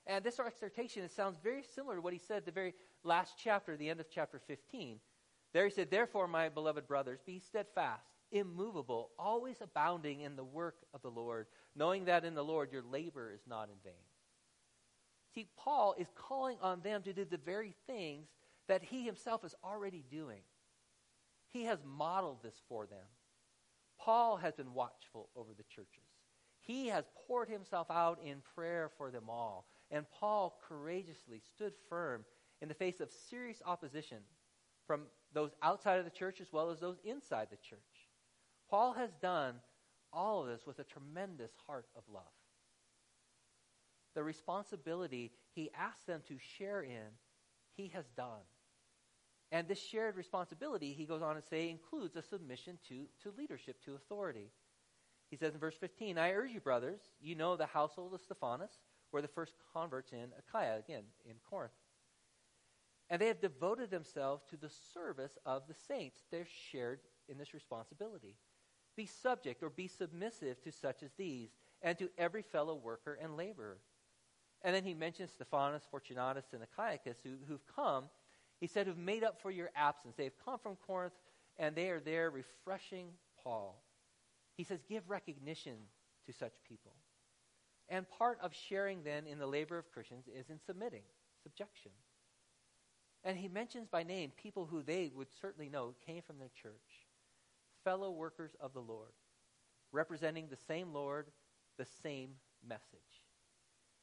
And 0.07 0.25
this 0.25 0.39
exhortation 0.39 1.03
it 1.03 1.13
sounds 1.13 1.39
very 1.43 1.65
similar 1.75 1.97
to 1.97 2.01
what 2.01 2.13
he 2.13 2.19
said 2.19 2.39
at 2.39 2.47
the 2.47 2.53
very 2.53 2.75
last 3.03 3.35
chapter, 3.43 3.77
the 3.77 3.91
end 3.91 4.01
of 4.01 4.07
chapter 4.11 4.41
15. 4.47 5.01
There 5.53 5.65
he 5.65 5.71
said, 5.71 5.91
Therefore, 5.91 6.29
my 6.29 6.49
beloved 6.49 6.87
brothers, 6.87 7.21
be 7.25 7.41
steadfast, 7.41 8.07
immovable, 8.31 9.11
always 9.19 9.57
abounding 9.61 10.21
in 10.21 10.37
the 10.37 10.45
work 10.45 10.77
of 10.95 11.03
the 11.03 11.11
Lord, 11.11 11.47
knowing 11.75 12.05
that 12.05 12.25
in 12.25 12.35
the 12.35 12.45
Lord 12.45 12.73
your 12.73 12.83
labor 12.83 13.33
is 13.33 13.41
not 13.49 13.69
in 13.69 13.77
vain. 13.83 13.95
See, 15.35 15.49
Paul 15.57 15.95
is 15.99 16.09
calling 16.15 16.59
on 16.63 16.81
them 16.83 17.03
to 17.03 17.13
do 17.13 17.25
the 17.25 17.37
very 17.37 17.75
things 17.87 18.29
that 18.69 18.83
he 18.83 19.05
himself 19.05 19.45
is 19.45 19.55
already 19.65 20.05
doing. 20.11 20.43
He 21.49 21.65
has 21.65 21.79
modeled 21.85 22.43
this 22.43 22.61
for 22.69 22.87
them. 22.87 23.07
Paul 23.99 24.37
has 24.37 24.55
been 24.55 24.75
watchful 24.75 25.31
over 25.35 25.51
the 25.57 25.65
churches. 25.65 26.05
He 26.61 26.89
has 26.89 27.05
poured 27.27 27.49
himself 27.49 27.91
out 27.91 28.19
in 28.25 28.43
prayer 28.55 28.91
for 28.99 29.11
them 29.11 29.25
all. 29.29 29.67
And 29.91 30.07
Paul 30.11 30.59
courageously 30.69 31.41
stood 31.55 31.73
firm 31.89 32.25
in 32.61 32.69
the 32.69 32.75
face 32.75 33.01
of 33.01 33.11
serious 33.31 33.63
opposition 33.65 34.19
from 34.87 35.03
those 35.33 35.51
outside 35.63 35.99
of 35.99 36.05
the 36.05 36.11
church 36.11 36.41
as 36.41 36.53
well 36.53 36.71
as 36.71 36.81
those 36.81 36.99
inside 37.05 37.49
the 37.51 37.57
church. 37.57 37.81
Paul 38.71 38.95
has 38.95 39.11
done 39.21 39.57
all 40.13 40.43
of 40.43 40.49
this 40.49 40.67
with 40.67 40.79
a 40.79 40.85
tremendous 40.85 41.53
heart 41.67 41.87
of 41.97 42.03
love. 42.13 42.23
The 44.15 44.23
responsibility 44.23 45.33
he 45.55 45.71
asked 45.79 46.07
them 46.07 46.23
to 46.29 46.37
share 46.59 46.83
in, 46.83 47.13
he 47.77 47.89
has 47.89 48.07
done. 48.17 48.45
And 49.53 49.69
this 49.69 49.81
shared 49.81 50.17
responsibility, 50.17 50.93
he 50.93 51.05
goes 51.05 51.23
on 51.23 51.37
to 51.37 51.43
say, 51.43 51.69
includes 51.69 52.17
a 52.17 52.23
submission 52.23 52.79
to, 52.89 53.07
to 53.23 53.37
leadership, 53.37 53.83
to 53.85 53.95
authority. 53.95 54.51
He 55.31 55.37
says 55.37 55.55
in 55.55 55.61
verse 55.61 55.77
15, 55.79 56.19
I 56.19 56.33
urge 56.33 56.53
you, 56.53 56.61
brothers, 56.61 57.01
you 57.21 57.35
know 57.35 57.57
the 57.57 57.67
household 57.67 58.15
of 58.15 58.21
Stephanas 58.23 58.73
were 59.13 59.23
the 59.23 59.29
first 59.29 59.55
converts 59.73 60.13
in 60.13 60.29
Achaia, 60.39 60.79
again, 60.79 61.05
in 61.25 61.37
Corinth. 61.49 61.73
And 63.09 63.21
they 63.21 63.29
have 63.29 63.41
devoted 63.41 63.91
themselves 63.91 64.45
to 64.51 64.57
the 64.57 64.71
service 64.93 65.39
of 65.47 65.63
the 65.69 65.75
saints. 65.87 66.25
They're 66.31 66.47
shared 66.71 67.01
in 67.29 67.39
this 67.39 67.55
responsibility. 67.55 68.37
Be 68.97 69.07
subject 69.07 69.63
or 69.63 69.71
be 69.71 69.89
submissive 69.89 70.61
to 70.63 70.73
such 70.73 71.03
as 71.03 71.11
these, 71.17 71.51
and 71.83 71.97
to 71.99 72.11
every 72.19 72.43
fellow 72.43 72.75
worker 72.75 73.19
and 73.21 73.37
laborer. 73.37 73.79
And 74.63 74.75
then 74.75 74.85
he 74.85 74.95
mentions 74.95 75.33
Stephanas, 75.33 75.83
Fortunatus, 75.91 76.47
and 76.53 76.63
Achaicus, 76.63 77.19
who, 77.23 77.31
who've 77.47 77.67
come, 77.75 78.05
he 78.59 78.67
said, 78.67 78.87
who've 78.87 78.97
made 78.97 79.23
up 79.23 79.41
for 79.41 79.51
your 79.51 79.71
absence. 79.77 80.15
They 80.17 80.25
have 80.25 80.45
come 80.45 80.59
from 80.59 80.77
Corinth, 80.87 81.13
and 81.59 81.77
they 81.77 81.91
are 81.91 82.01
there 82.01 82.31
refreshing 82.31 83.09
Paul. 83.45 83.83
He 84.57 84.65
says, 84.65 84.81
give 84.89 85.09
recognition 85.11 85.77
to 86.27 86.33
such 86.33 86.55
people. 86.67 86.93
And 87.89 88.09
part 88.09 88.39
of 88.43 88.53
sharing 88.55 89.03
then 89.05 89.27
in 89.27 89.39
the 89.39 89.47
labor 89.47 89.79
of 89.79 89.91
Christians 89.93 90.25
is 90.27 90.51
in 90.51 90.59
submitting, 90.67 91.03
subjection. 91.43 91.93
And 93.23 93.37
he 93.37 93.49
mentions 93.49 93.89
by 93.89 94.03
name 94.03 94.33
people 94.37 94.67
who 94.67 94.83
they 94.83 95.13
would 95.15 95.29
certainly 95.41 95.69
know 95.69 95.95
came 96.07 96.23
from 96.23 96.39
their 96.39 96.51
church, 96.61 97.07
fellow 97.85 98.11
workers 98.11 98.57
of 98.61 98.73
the 98.73 98.81
Lord, 98.81 99.13
representing 99.93 100.49
the 100.49 100.59
same 100.69 100.93
Lord, 100.93 101.27
the 101.79 101.87
same 102.03 102.31
message. 102.67 102.83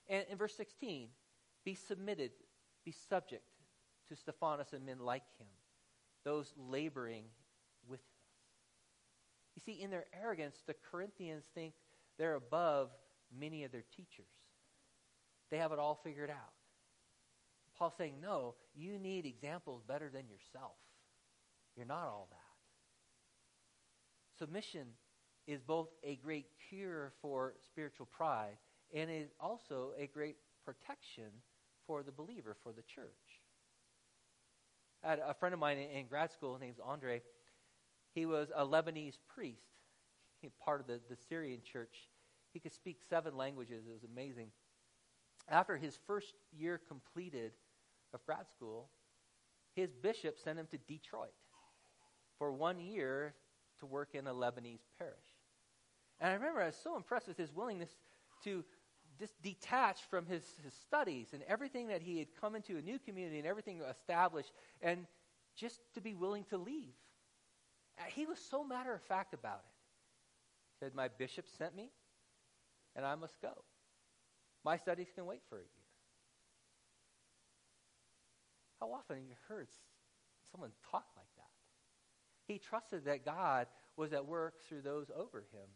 And 0.09 0.25
in 0.29 0.37
verse 0.37 0.55
16, 0.55 1.09
be 1.65 1.75
submitted, 1.75 2.31
be 2.85 2.93
subject 3.09 3.43
to 4.09 4.15
Stephanas 4.15 4.73
and 4.73 4.85
men 4.85 4.99
like 4.99 5.23
him, 5.39 5.47
those 6.25 6.53
laboring 6.57 7.23
with 7.87 7.99
us. 7.99 8.05
You 9.55 9.61
see, 9.61 9.81
in 9.81 9.89
their 9.89 10.05
arrogance, 10.21 10.57
the 10.65 10.75
Corinthians 10.91 11.45
think 11.53 11.73
they're 12.17 12.35
above 12.35 12.89
many 13.39 13.63
of 13.63 13.71
their 13.71 13.83
teachers. 13.95 14.25
They 15.51 15.57
have 15.57 15.71
it 15.71 15.79
all 15.79 15.99
figured 16.03 16.29
out. 16.29 16.53
Paul's 17.77 17.93
saying, 17.97 18.15
no, 18.21 18.55
you 18.75 18.99
need 18.99 19.25
examples 19.25 19.81
better 19.87 20.09
than 20.09 20.27
yourself. 20.27 20.77
You're 21.75 21.85
not 21.85 22.07
all 22.07 22.27
that. 22.31 22.37
Submission 24.37 24.87
is 25.47 25.61
both 25.61 25.89
a 26.03 26.15
great 26.17 26.47
cure 26.69 27.13
for 27.21 27.53
spiritual 27.65 28.07
pride 28.07 28.57
and 28.93 29.09
is 29.09 29.29
also 29.39 29.91
a 29.97 30.07
great 30.07 30.37
protection 30.65 31.29
for 31.85 32.03
the 32.03 32.11
believer, 32.11 32.55
for 32.63 32.71
the 32.71 32.83
church. 32.83 33.41
I 35.03 35.09
had 35.09 35.19
a 35.19 35.33
friend 35.33 35.53
of 35.53 35.59
mine 35.59 35.77
in 35.77 36.07
grad 36.07 36.31
school, 36.31 36.53
his 36.53 36.61
name's 36.61 36.79
Andre. 36.83 37.21
He 38.13 38.25
was 38.25 38.49
a 38.55 38.65
Lebanese 38.65 39.17
priest, 39.33 39.59
part 40.63 40.79
of 40.79 40.87
the, 40.87 40.99
the 41.09 41.17
Syrian 41.27 41.59
church. 41.63 41.95
He 42.53 42.59
could 42.59 42.73
speak 42.73 42.99
seven 43.09 43.35
languages. 43.35 43.85
It 43.87 43.91
was 43.91 44.03
amazing. 44.03 44.51
After 45.49 45.75
his 45.75 45.97
first 46.07 46.33
year 46.55 46.79
completed 46.87 47.51
of 48.13 48.25
grad 48.25 48.47
school, 48.49 48.89
his 49.75 49.91
bishop 49.91 50.39
sent 50.39 50.59
him 50.59 50.67
to 50.71 50.77
Detroit 50.77 51.33
for 52.37 52.51
one 52.51 52.79
year 52.79 53.33
to 53.79 53.85
work 53.85 54.09
in 54.13 54.27
a 54.27 54.33
Lebanese 54.33 54.85
parish. 54.99 55.15
And 56.19 56.29
I 56.29 56.33
remember 56.35 56.61
I 56.61 56.67
was 56.67 56.75
so 56.81 56.95
impressed 56.95 57.27
with 57.27 57.37
his 57.37 57.53
willingness 57.53 57.89
to 58.43 58.63
just 59.19 59.39
detach 59.41 60.01
from 60.09 60.25
his, 60.25 60.43
his 60.63 60.73
studies 60.73 61.29
and 61.33 61.43
everything 61.47 61.87
that 61.87 62.01
he 62.01 62.19
had 62.19 62.27
come 62.39 62.55
into 62.55 62.77
a 62.77 62.81
new 62.81 62.99
community 62.99 63.39
and 63.39 63.47
everything 63.47 63.81
established 63.81 64.51
and 64.81 65.05
just 65.55 65.81
to 65.95 66.01
be 66.01 66.13
willing 66.13 66.43
to 66.45 66.57
leave. 66.57 66.93
Uh, 67.99 68.03
he 68.07 68.25
was 68.25 68.39
so 68.39 68.63
matter 68.63 68.93
of 68.93 69.01
fact 69.01 69.33
about 69.33 69.61
it. 69.65 69.71
He 70.71 70.85
said, 70.85 70.95
My 70.95 71.07
bishop 71.07 71.45
sent 71.57 71.75
me 71.75 71.91
and 72.95 73.05
I 73.05 73.15
must 73.15 73.41
go. 73.41 73.53
My 74.63 74.77
studies 74.77 75.07
can 75.13 75.25
wait 75.25 75.41
for 75.49 75.57
a 75.57 75.61
year. 75.61 75.67
How 78.79 78.91
often 78.91 79.17
have 79.17 79.25
you 79.25 79.35
heard 79.47 79.67
someone 80.51 80.71
talk 80.91 81.05
like 81.15 81.27
that? 81.37 81.43
He 82.47 82.59
trusted 82.59 83.05
that 83.05 83.25
God 83.25 83.67
was 83.95 84.13
at 84.13 84.25
work 84.25 84.55
through 84.67 84.81
those 84.81 85.09
over 85.15 85.39
him. 85.39 85.69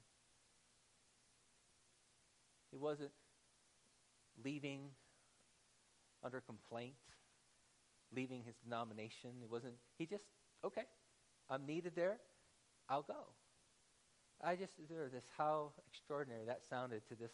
He 2.71 2.77
wasn't 2.77 3.11
leaving 4.43 4.89
under 6.23 6.41
complaint, 6.41 6.95
leaving 8.13 8.43
his 8.43 8.55
denomination. 8.63 9.31
It 9.41 9.49
wasn't, 9.49 9.75
he 9.97 10.05
just, 10.05 10.23
okay, 10.65 10.83
I'm 11.49 11.65
needed 11.65 11.93
there, 11.95 12.17
I'll 12.89 13.03
go. 13.03 13.27
I 14.43 14.55
just 14.55 14.73
there 14.89 15.09
this 15.11 15.25
how 15.37 15.71
extraordinary 15.91 16.45
that 16.45 16.61
sounded 16.69 17.01
to 17.09 17.15
this 17.15 17.31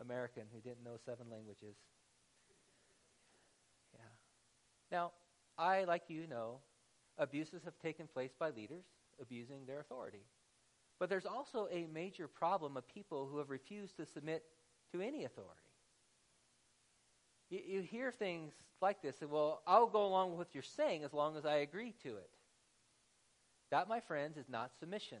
American 0.00 0.44
who 0.52 0.60
didn't 0.60 0.84
know 0.84 0.96
seven 1.04 1.26
languages. 1.30 1.76
Yeah. 3.94 4.00
Now, 4.90 5.12
I, 5.58 5.84
like 5.84 6.04
you, 6.08 6.26
know 6.26 6.60
abuses 7.18 7.62
have 7.64 7.78
taken 7.78 8.06
place 8.06 8.32
by 8.38 8.50
leaders 8.50 8.84
abusing 9.20 9.66
their 9.66 9.80
authority. 9.80 10.24
But 10.98 11.08
there's 11.08 11.26
also 11.26 11.68
a 11.70 11.86
major 11.92 12.28
problem 12.28 12.76
of 12.76 12.88
people 12.88 13.28
who 13.30 13.38
have 13.38 13.50
refused 13.50 13.96
to 13.96 14.06
submit 14.06 14.44
to 14.92 15.00
any 15.00 15.24
authority. 15.24 15.60
You, 17.50 17.60
you 17.66 17.80
hear 17.82 18.10
things 18.10 18.52
like 18.80 19.02
this, 19.02 19.20
and 19.20 19.30
well, 19.30 19.62
I'll 19.66 19.86
go 19.86 20.06
along 20.06 20.30
with 20.30 20.38
what 20.38 20.48
you're 20.54 20.62
saying 20.62 21.04
as 21.04 21.12
long 21.12 21.36
as 21.36 21.44
I 21.44 21.56
agree 21.56 21.94
to 22.02 22.16
it. 22.16 22.30
That, 23.70 23.88
my 23.88 24.00
friends, 24.00 24.36
is 24.36 24.48
not 24.48 24.72
submission. 24.78 25.18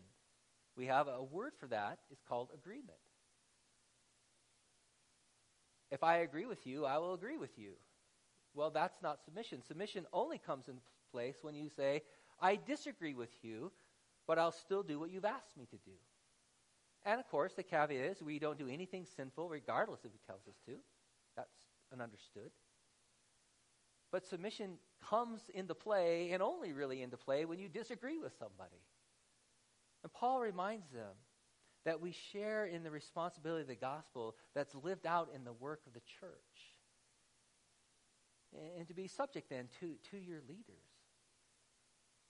We 0.76 0.86
have 0.86 1.08
a 1.08 1.22
word 1.22 1.52
for 1.58 1.66
that. 1.68 1.98
It's 2.10 2.22
called 2.28 2.48
agreement. 2.54 2.98
If 5.90 6.02
I 6.02 6.18
agree 6.18 6.46
with 6.46 6.66
you, 6.66 6.84
I 6.84 6.98
will 6.98 7.14
agree 7.14 7.36
with 7.36 7.56
you. 7.56 7.72
Well, 8.54 8.70
that's 8.70 9.00
not 9.02 9.22
submission. 9.24 9.62
Submission 9.62 10.06
only 10.12 10.38
comes 10.38 10.68
in 10.68 10.76
place 11.12 11.36
when 11.42 11.54
you 11.54 11.68
say, 11.68 12.02
I 12.40 12.56
disagree 12.56 13.14
with 13.14 13.30
you, 13.42 13.70
but 14.26 14.38
I'll 14.38 14.52
still 14.52 14.82
do 14.82 14.98
what 14.98 15.10
you've 15.10 15.24
asked 15.24 15.56
me 15.56 15.66
to 15.66 15.76
do. 15.76 15.92
And 17.04 17.20
of 17.20 17.28
course, 17.28 17.52
the 17.54 17.62
caveat 17.62 18.04
is 18.04 18.22
we 18.22 18.38
don't 18.38 18.58
do 18.58 18.68
anything 18.68 19.06
sinful 19.16 19.48
regardless 19.48 20.00
if 20.04 20.12
he 20.12 20.18
tells 20.26 20.46
us 20.48 20.56
to. 20.66 20.72
That's 21.36 21.54
an 21.92 22.00
understood. 22.00 22.50
But 24.10 24.26
submission 24.26 24.78
comes 25.08 25.42
into 25.52 25.74
play 25.74 26.30
and 26.32 26.42
only 26.42 26.72
really 26.72 27.02
into 27.02 27.16
play 27.16 27.44
when 27.44 27.58
you 27.58 27.68
disagree 27.68 28.18
with 28.18 28.32
somebody. 28.38 28.80
And 30.04 30.12
Paul 30.12 30.40
reminds 30.40 30.88
them 30.90 31.16
that 31.84 32.00
we 32.00 32.12
share 32.32 32.66
in 32.66 32.82
the 32.82 32.90
responsibility 32.90 33.62
of 33.62 33.68
the 33.68 33.74
gospel 33.74 34.36
that's 34.54 34.74
lived 34.74 35.06
out 35.06 35.30
in 35.34 35.44
the 35.44 35.52
work 35.52 35.80
of 35.86 35.94
the 35.94 36.02
church. 36.20 36.30
And 38.78 38.86
to 38.86 38.94
be 38.94 39.08
subject 39.08 39.50
then 39.50 39.68
to, 39.80 39.94
to 40.10 40.16
your 40.16 40.40
leaders. 40.48 40.84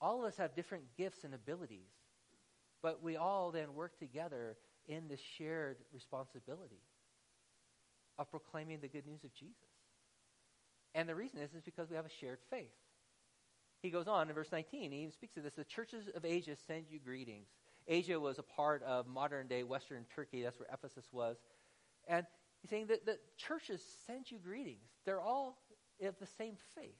All 0.00 0.20
of 0.20 0.24
us 0.24 0.36
have 0.38 0.54
different 0.54 0.84
gifts 0.96 1.24
and 1.24 1.34
abilities, 1.34 1.90
but 2.82 3.02
we 3.02 3.16
all 3.16 3.50
then 3.50 3.74
work 3.74 3.98
together 3.98 4.56
in 4.86 5.08
this 5.08 5.20
shared 5.36 5.78
responsibility 5.92 6.82
of 8.18 8.30
proclaiming 8.30 8.78
the 8.80 8.88
good 8.88 9.06
news 9.06 9.24
of 9.24 9.34
Jesus. 9.34 9.56
And 10.94 11.08
the 11.08 11.14
reason 11.14 11.40
is, 11.40 11.52
is 11.54 11.62
because 11.62 11.90
we 11.90 11.96
have 11.96 12.06
a 12.06 12.20
shared 12.20 12.38
faith. 12.50 12.70
He 13.82 13.90
goes 13.90 14.08
on 14.08 14.28
in 14.28 14.34
verse 14.34 14.50
19, 14.50 14.92
he 14.92 14.98
even 15.00 15.12
speaks 15.12 15.36
of 15.36 15.42
this. 15.42 15.54
The 15.54 15.64
churches 15.64 16.08
of 16.14 16.24
Asia 16.24 16.56
send 16.66 16.86
you 16.88 16.98
greetings. 16.98 17.48
Asia 17.86 18.18
was 18.18 18.38
a 18.38 18.42
part 18.42 18.82
of 18.82 19.06
modern 19.06 19.46
day 19.46 19.62
Western 19.62 20.04
Turkey. 20.14 20.42
That's 20.42 20.58
where 20.58 20.68
Ephesus 20.72 21.06
was. 21.12 21.36
And 22.08 22.26
he's 22.62 22.70
saying 22.70 22.86
that 22.88 23.04
the 23.04 23.18
churches 23.36 23.82
send 24.06 24.30
you 24.30 24.38
greetings. 24.38 24.88
They're 25.04 25.20
all 25.20 25.58
of 26.02 26.18
the 26.18 26.26
same 26.26 26.56
faith. 26.74 26.96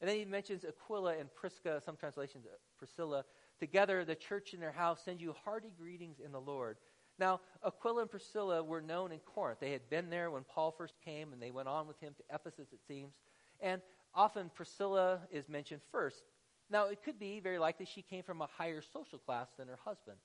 And 0.00 0.08
then 0.08 0.16
he 0.16 0.24
mentions 0.24 0.64
Aquila 0.64 1.18
and 1.18 1.28
Prisca, 1.34 1.82
some 1.84 1.96
translations, 1.96 2.46
uh, 2.46 2.56
Priscilla. 2.78 3.24
Together, 3.58 4.04
the 4.04 4.14
church 4.14 4.54
in 4.54 4.60
their 4.60 4.72
house 4.72 5.02
send 5.04 5.20
you 5.20 5.34
hearty 5.44 5.72
greetings 5.78 6.20
in 6.24 6.32
the 6.32 6.40
Lord. 6.40 6.78
Now, 7.18 7.40
Aquila 7.62 8.02
and 8.02 8.10
Priscilla 8.10 8.62
were 8.62 8.80
known 8.80 9.12
in 9.12 9.18
Corinth. 9.18 9.60
They 9.60 9.72
had 9.72 9.90
been 9.90 10.08
there 10.08 10.30
when 10.30 10.44
Paul 10.44 10.70
first 10.70 10.94
came, 11.04 11.34
and 11.34 11.42
they 11.42 11.50
went 11.50 11.68
on 11.68 11.86
with 11.86 12.00
him 12.00 12.14
to 12.16 12.34
Ephesus, 12.34 12.68
it 12.72 12.80
seems. 12.88 13.12
And 13.60 13.82
often 14.14 14.50
Priscilla 14.54 15.20
is 15.30 15.46
mentioned 15.48 15.82
first. 15.92 16.22
Now, 16.70 16.86
it 16.86 17.02
could 17.04 17.18
be 17.18 17.40
very 17.40 17.58
likely 17.58 17.86
she 17.86 18.02
came 18.02 18.22
from 18.22 18.40
a 18.40 18.48
higher 18.56 18.82
social 18.92 19.18
class 19.18 19.48
than 19.58 19.68
her 19.68 19.78
husband. 19.84 20.18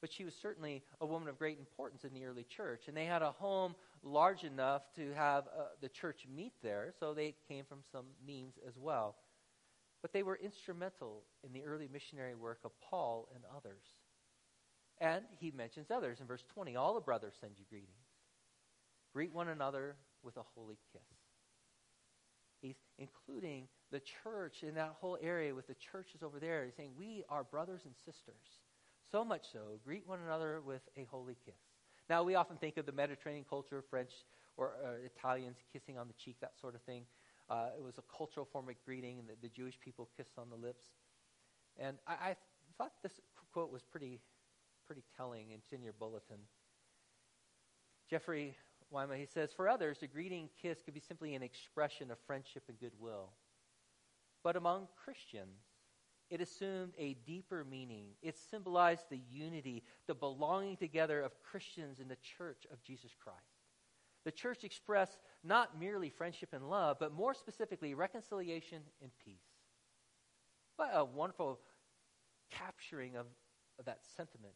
But 0.00 0.10
she 0.12 0.24
was 0.24 0.34
certainly 0.40 0.82
a 1.00 1.06
woman 1.06 1.28
of 1.28 1.38
great 1.38 1.58
importance 1.58 2.04
in 2.04 2.14
the 2.14 2.24
early 2.24 2.44
church. 2.44 2.84
And 2.88 2.96
they 2.96 3.04
had 3.04 3.22
a 3.22 3.32
home 3.32 3.74
large 4.02 4.44
enough 4.44 4.82
to 4.96 5.12
have 5.14 5.44
uh, 5.46 5.66
the 5.80 5.90
church 5.90 6.26
meet 6.34 6.54
there, 6.62 6.92
so 6.98 7.12
they 7.12 7.34
came 7.48 7.64
from 7.66 7.80
some 7.92 8.06
means 8.26 8.54
as 8.66 8.74
well. 8.78 9.16
But 10.02 10.12
they 10.12 10.22
were 10.22 10.40
instrumental 10.42 11.22
in 11.44 11.52
the 11.52 11.64
early 11.64 11.88
missionary 11.92 12.34
work 12.34 12.60
of 12.64 12.72
Paul 12.80 13.28
and 13.34 13.44
others. 13.54 13.82
And 14.98 15.24
he 15.38 15.50
mentions 15.50 15.90
others 15.90 16.18
in 16.20 16.26
verse 16.26 16.44
20 16.54 16.76
All 16.76 16.94
the 16.94 17.00
brothers 17.00 17.34
send 17.40 17.52
you 17.58 17.64
greetings. 17.68 17.90
Greet 19.12 19.34
one 19.34 19.48
another 19.48 19.96
with 20.22 20.36
a 20.36 20.42
holy 20.54 20.78
kiss. 20.92 21.02
He's 22.62 22.76
including 22.98 23.68
the 23.90 24.00
church 24.22 24.62
in 24.62 24.74
that 24.74 24.94
whole 25.00 25.18
area 25.20 25.54
with 25.54 25.66
the 25.66 25.74
churches 25.74 26.22
over 26.22 26.38
there 26.38 26.64
is 26.64 26.74
saying, 26.76 26.90
We 26.98 27.24
are 27.28 27.44
brothers 27.44 27.82
and 27.84 27.94
sisters. 27.96 28.60
So 29.10 29.24
much 29.24 29.46
so, 29.52 29.78
greet 29.84 30.06
one 30.06 30.20
another 30.24 30.60
with 30.64 30.82
a 30.96 31.04
holy 31.10 31.36
kiss. 31.44 31.54
Now, 32.08 32.22
we 32.22 32.34
often 32.34 32.56
think 32.56 32.76
of 32.76 32.86
the 32.86 32.92
Mediterranean 32.92 33.44
culture, 33.48 33.82
French 33.88 34.10
or 34.56 34.72
uh, 34.84 35.04
Italians 35.04 35.56
kissing 35.72 35.98
on 35.98 36.06
the 36.06 36.14
cheek, 36.14 36.36
that 36.40 36.52
sort 36.60 36.74
of 36.74 36.82
thing. 36.82 37.04
Uh, 37.48 37.68
it 37.76 37.82
was 37.82 37.98
a 37.98 38.16
cultural 38.16 38.46
form 38.52 38.68
of 38.68 38.74
greeting, 38.84 39.18
and 39.18 39.28
the, 39.28 39.34
the 39.42 39.48
Jewish 39.48 39.78
people 39.80 40.08
kissed 40.16 40.38
on 40.38 40.50
the 40.50 40.56
lips. 40.56 40.84
And 41.78 41.96
I, 42.06 42.12
I 42.12 42.36
thought 42.78 42.92
this 43.02 43.20
quote 43.52 43.72
was 43.72 43.82
pretty, 43.82 44.20
pretty 44.86 45.02
telling. 45.16 45.46
It's 45.50 45.72
in 45.72 45.82
your 45.82 45.92
bulletin. 45.92 46.38
Jeffrey 48.08 48.56
Weima, 48.92 49.16
he 49.16 49.26
says, 49.26 49.50
For 49.56 49.68
others, 49.68 49.98
a 50.02 50.06
greeting 50.06 50.48
kiss 50.60 50.82
could 50.84 50.94
be 50.94 51.00
simply 51.00 51.34
an 51.34 51.42
expression 51.42 52.10
of 52.10 52.18
friendship 52.26 52.64
and 52.68 52.78
goodwill. 52.78 53.30
But 54.42 54.56
among 54.56 54.88
Christians, 55.04 55.60
it 56.30 56.40
assumed 56.40 56.92
a 56.96 57.14
deeper 57.26 57.64
meaning. 57.64 58.06
It 58.22 58.36
symbolized 58.50 59.04
the 59.10 59.20
unity, 59.30 59.82
the 60.06 60.14
belonging 60.14 60.76
together 60.76 61.20
of 61.20 61.32
Christians 61.42 61.98
in 61.98 62.08
the 62.08 62.16
church 62.38 62.66
of 62.72 62.82
Jesus 62.82 63.12
Christ. 63.22 63.38
The 64.24 64.30
church 64.30 64.64
expressed 64.64 65.18
not 65.42 65.78
merely 65.78 66.10
friendship 66.10 66.50
and 66.52 66.68
love, 66.68 66.98
but 67.00 67.12
more 67.12 67.34
specifically, 67.34 67.94
reconciliation 67.94 68.82
and 69.02 69.10
peace. 69.24 69.42
What 70.76 70.90
a 70.94 71.04
wonderful 71.04 71.58
capturing 72.50 73.16
of, 73.16 73.26
of 73.78 73.86
that 73.86 74.00
sentiment. 74.16 74.54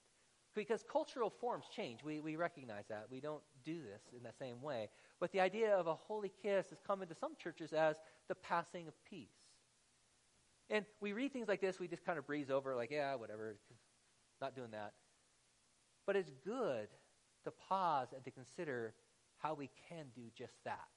Because 0.54 0.84
cultural 0.88 1.30
forms 1.30 1.64
change. 1.74 2.04
We, 2.04 2.20
we 2.20 2.36
recognize 2.36 2.84
that. 2.88 3.06
We 3.10 3.20
don't 3.20 3.42
do 3.64 3.74
this 3.82 4.02
in 4.16 4.22
the 4.22 4.32
same 4.38 4.62
way. 4.62 4.88
But 5.18 5.32
the 5.32 5.40
idea 5.40 5.74
of 5.74 5.88
a 5.88 5.94
holy 5.94 6.30
kiss 6.42 6.68
has 6.70 6.78
come 6.86 7.02
into 7.02 7.14
some 7.14 7.32
churches 7.42 7.72
as 7.72 7.96
the 8.28 8.36
passing 8.36 8.86
of 8.86 8.94
peace. 9.04 9.32
And 10.70 10.84
we 11.00 11.12
read 11.12 11.32
things 11.32 11.48
like 11.48 11.60
this, 11.60 11.78
we 11.78 11.88
just 11.88 12.04
kind 12.04 12.18
of 12.18 12.26
breeze 12.26 12.50
over, 12.50 12.74
like, 12.74 12.90
yeah, 12.90 13.14
whatever, 13.16 13.56
not 14.40 14.56
doing 14.56 14.70
that. 14.72 14.92
But 16.06 16.16
it's 16.16 16.30
good 16.44 16.88
to 17.44 17.50
pause 17.68 18.08
and 18.14 18.24
to 18.24 18.30
consider 18.30 18.94
how 19.38 19.54
we 19.54 19.70
can 19.88 20.06
do 20.14 20.22
just 20.36 20.54
that 20.64 20.88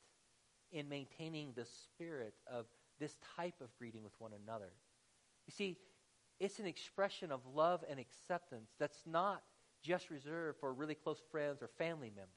in 0.71 0.87
maintaining 0.87 1.51
the 1.55 1.65
spirit 1.65 2.33
of 2.51 2.65
this 2.99 3.15
type 3.35 3.55
of 3.61 3.75
greeting 3.77 4.03
with 4.03 4.13
one 4.19 4.31
another. 4.45 4.71
You 5.45 5.53
see, 5.53 5.77
it's 6.39 6.59
an 6.59 6.65
expression 6.65 7.31
of 7.31 7.41
love 7.53 7.83
and 7.89 7.99
acceptance 7.99 8.71
that's 8.79 9.03
not 9.05 9.43
just 9.83 10.09
reserved 10.09 10.59
for 10.59 10.73
really 10.73 10.95
close 10.95 11.21
friends 11.31 11.61
or 11.61 11.69
family 11.77 12.09
members. 12.09 12.31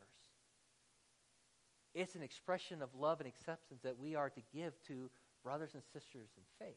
It's 1.94 2.14
an 2.14 2.22
expression 2.22 2.82
of 2.82 2.94
love 2.94 3.20
and 3.20 3.28
acceptance 3.28 3.80
that 3.82 3.98
we 3.98 4.14
are 4.14 4.30
to 4.30 4.40
give 4.54 4.74
to 4.86 5.10
brothers 5.42 5.74
and 5.74 5.82
sisters 5.92 6.30
in 6.36 6.42
faith. 6.58 6.76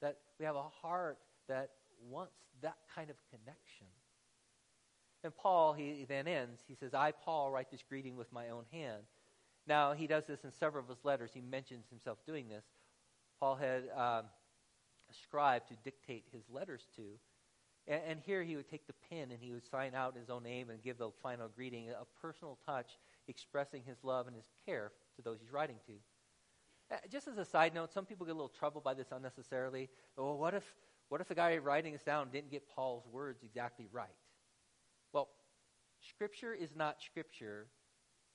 That 0.00 0.18
we 0.38 0.44
have 0.44 0.56
a 0.56 0.68
heart 0.82 1.18
that 1.48 1.70
wants 2.08 2.32
that 2.62 2.76
kind 2.94 3.10
of 3.10 3.16
connection. 3.30 3.86
And 5.22 5.36
Paul, 5.36 5.74
he 5.74 6.06
then 6.08 6.26
ends. 6.26 6.60
He 6.66 6.74
says, 6.74 6.94
I, 6.94 7.12
Paul, 7.12 7.50
write 7.50 7.70
this 7.70 7.82
greeting 7.86 8.16
with 8.16 8.32
my 8.32 8.48
own 8.48 8.64
hand. 8.72 9.02
Now, 9.66 9.92
he 9.92 10.06
does 10.06 10.24
this 10.26 10.44
in 10.44 10.50
several 10.52 10.82
of 10.82 10.88
his 10.88 11.04
letters. 11.04 11.30
He 11.34 11.42
mentions 11.42 11.86
himself 11.90 12.18
doing 12.26 12.48
this. 12.48 12.64
Paul 13.38 13.56
had 13.56 13.82
um, 13.94 14.24
a 15.10 15.14
scribe 15.22 15.66
to 15.68 15.74
dictate 15.84 16.24
his 16.32 16.42
letters 16.50 16.86
to. 16.96 17.02
And, 17.86 18.00
and, 18.06 18.20
here 18.24 18.42
he 18.42 18.56
would 18.56 18.68
take 18.68 18.86
the 18.86 18.94
pen 19.10 19.30
and 19.30 19.38
he 19.40 19.52
would 19.52 19.66
sign 19.66 19.94
out 19.94 20.16
his 20.16 20.28
own 20.30 20.42
name 20.42 20.70
and 20.70 20.82
give 20.82 20.98
the 20.98 21.10
final 21.22 21.48
greeting, 21.48 21.88
a 21.90 22.04
personal 22.20 22.58
touch 22.66 22.98
expressing 23.28 23.82
his 23.86 23.96
love 24.02 24.26
and 24.26 24.36
his 24.36 24.48
care 24.66 24.92
to 25.16 25.22
those 25.22 25.38
he's 25.40 25.52
writing 25.52 25.76
to. 25.86 25.92
Uh, 26.90 26.96
just 27.10 27.28
as 27.28 27.38
a 27.38 27.44
side 27.44 27.74
note, 27.74 27.92
some 27.92 28.04
people 28.04 28.26
get 28.26 28.32
a 28.32 28.34
little 28.34 28.48
troubled 28.48 28.82
by 28.82 28.94
this 28.94 29.08
unnecessarily. 29.12 29.88
Well, 30.16 30.36
what 30.36 30.54
if, 30.54 30.64
what 31.08 31.20
if 31.20 31.28
the 31.28 31.34
guy 31.34 31.56
writing 31.58 31.92
this 31.92 32.02
down 32.02 32.30
didn't 32.30 32.50
get 32.50 32.68
Paul's 32.68 33.06
words 33.06 33.42
exactly 33.44 33.86
right? 33.92 34.08
Well, 35.12 35.28
Scripture 36.00 36.52
is 36.54 36.74
not 36.74 37.00
Scripture 37.00 37.66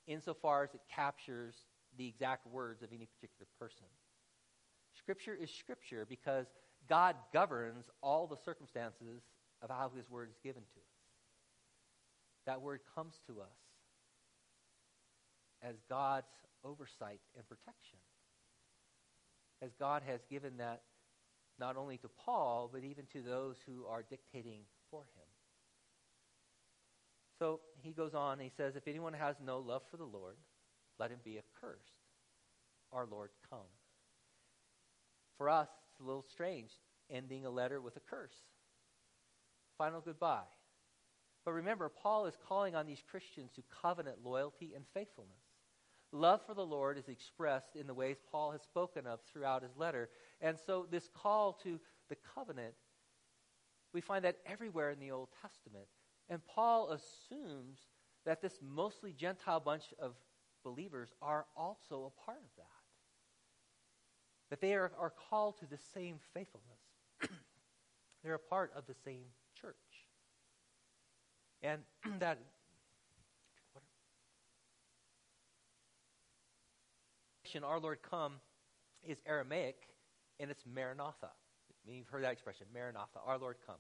insofar 0.08 0.64
as 0.64 0.74
it 0.74 0.82
captures 0.94 1.56
the 1.98 2.08
exact 2.08 2.48
words 2.48 2.82
of 2.82 2.90
any 2.94 3.08
particular 3.08 3.48
person. 3.60 3.88
Scripture 4.98 5.36
is 5.36 5.52
Scripture 5.52 6.06
because 6.08 6.46
God 6.88 7.16
governs 7.34 7.86
all 8.02 8.28
the 8.28 8.38
circumstances 8.38 9.24
of 9.62 9.70
how 9.70 9.92
His 9.96 10.10
Word 10.10 10.30
is 10.30 10.38
given 10.44 10.62
to 10.62 10.80
us. 10.80 10.96
That 12.46 12.62
Word 12.62 12.82
comes 12.94 13.20
to 13.28 13.42
us 13.42 13.58
as 15.62 15.76
God's 15.90 16.28
oversight 16.64 17.20
and 17.36 17.48
protection. 17.48 17.98
As 19.62 19.72
God 19.80 20.04
has 20.06 20.20
given 20.30 20.58
that 20.58 20.82
not 21.60 21.78
only 21.78 21.98
to 21.98 22.10
Paul, 22.26 22.70
but 22.72 22.84
even 22.84 23.06
to 23.14 23.22
those 23.22 23.56
who 23.66 23.86
are 23.86 24.04
dictating 24.04 24.62
for 24.92 25.02
him. 25.02 25.28
So 27.40 27.60
he 27.82 27.92
goes 27.92 28.14
on, 28.14 28.40
he 28.40 28.52
says, 28.56 28.76
If 28.76 28.88
anyone 28.88 29.14
has 29.14 29.36
no 29.44 29.60
love 29.60 29.82
for 29.90 29.98
the 29.98 30.04
Lord, 30.04 30.38
let 31.00 31.12
him 31.12 31.20
be 31.24 31.38
accursed. 31.38 31.84
Our 32.92 33.06
Lord 33.06 33.30
come. 33.50 33.60
For 35.38 35.50
us, 35.50 35.68
it's 35.92 36.00
a 36.00 36.04
little 36.04 36.26
strange 36.32 36.72
ending 37.10 37.46
a 37.46 37.50
letter 37.50 37.82
with 37.82 37.98
a 37.98 38.00
curse. 38.00 38.36
Final 39.78 40.02
goodbye. 40.02 40.48
But 41.44 41.54
remember, 41.54 41.90
Paul 41.90 42.26
is 42.26 42.38
calling 42.48 42.76
on 42.76 42.88
these 42.88 43.04
Christians 43.12 43.52
to 43.56 43.64
covenant 43.82 44.18
loyalty 44.24 44.74
and 44.76 44.86
faithfulness. 44.94 45.45
Love 46.16 46.42
for 46.46 46.54
the 46.54 46.66
Lord 46.66 46.98
is 46.98 47.10
expressed 47.10 47.76
in 47.76 47.88
the 47.88 47.94
ways 47.94 48.16
Paul 48.32 48.52
has 48.54 48.62
spoken 48.62 49.06
of 49.06 49.20
throughout 49.22 49.64
his 49.64 49.76
letter. 49.76 50.10
And 50.40 50.58
so, 50.58 50.88
this 50.90 51.10
call 51.14 51.52
to 51.64 51.78
the 52.08 52.16
covenant, 52.34 52.74
we 53.94 54.00
find 54.00 54.24
that 54.24 54.38
everywhere 54.46 54.92
in 54.92 55.00
the 55.00 55.12
Old 55.12 55.28
Testament. 55.42 55.88
And 56.30 56.40
Paul 56.48 56.92
assumes 56.92 57.80
that 58.26 58.42
this 58.42 58.60
mostly 58.62 59.12
Gentile 59.12 59.60
bunch 59.60 59.84
of 60.00 60.14
believers 60.64 61.10
are 61.22 61.48
also 61.56 62.06
a 62.06 62.26
part 62.26 62.38
of 62.38 62.56
that. 62.58 62.66
That 64.52 64.62
they 64.62 64.74
are, 64.74 64.94
are 64.98 65.14
called 65.30 65.60
to 65.60 65.66
the 65.66 65.78
same 65.94 66.20
faithfulness. 66.34 66.80
They're 68.24 68.36
a 68.36 68.40
part 68.40 68.72
of 68.74 68.88
the 68.88 68.96
same 69.04 69.26
church. 69.60 69.76
And 71.62 71.82
that 72.20 72.40
our 77.64 77.80
Lord 77.80 78.00
come 78.02 78.34
is 79.04 79.18
Aramaic 79.26 79.78
and 80.40 80.52
it's 80.52 80.64
Maranatha. 80.66 81.30
You've 81.88 82.10
heard 82.10 82.24
that 82.24 82.32
expression, 82.34 82.66
Maranatha, 82.74 83.20
our 83.26 83.38
Lord 83.38 83.58
come. 83.66 83.76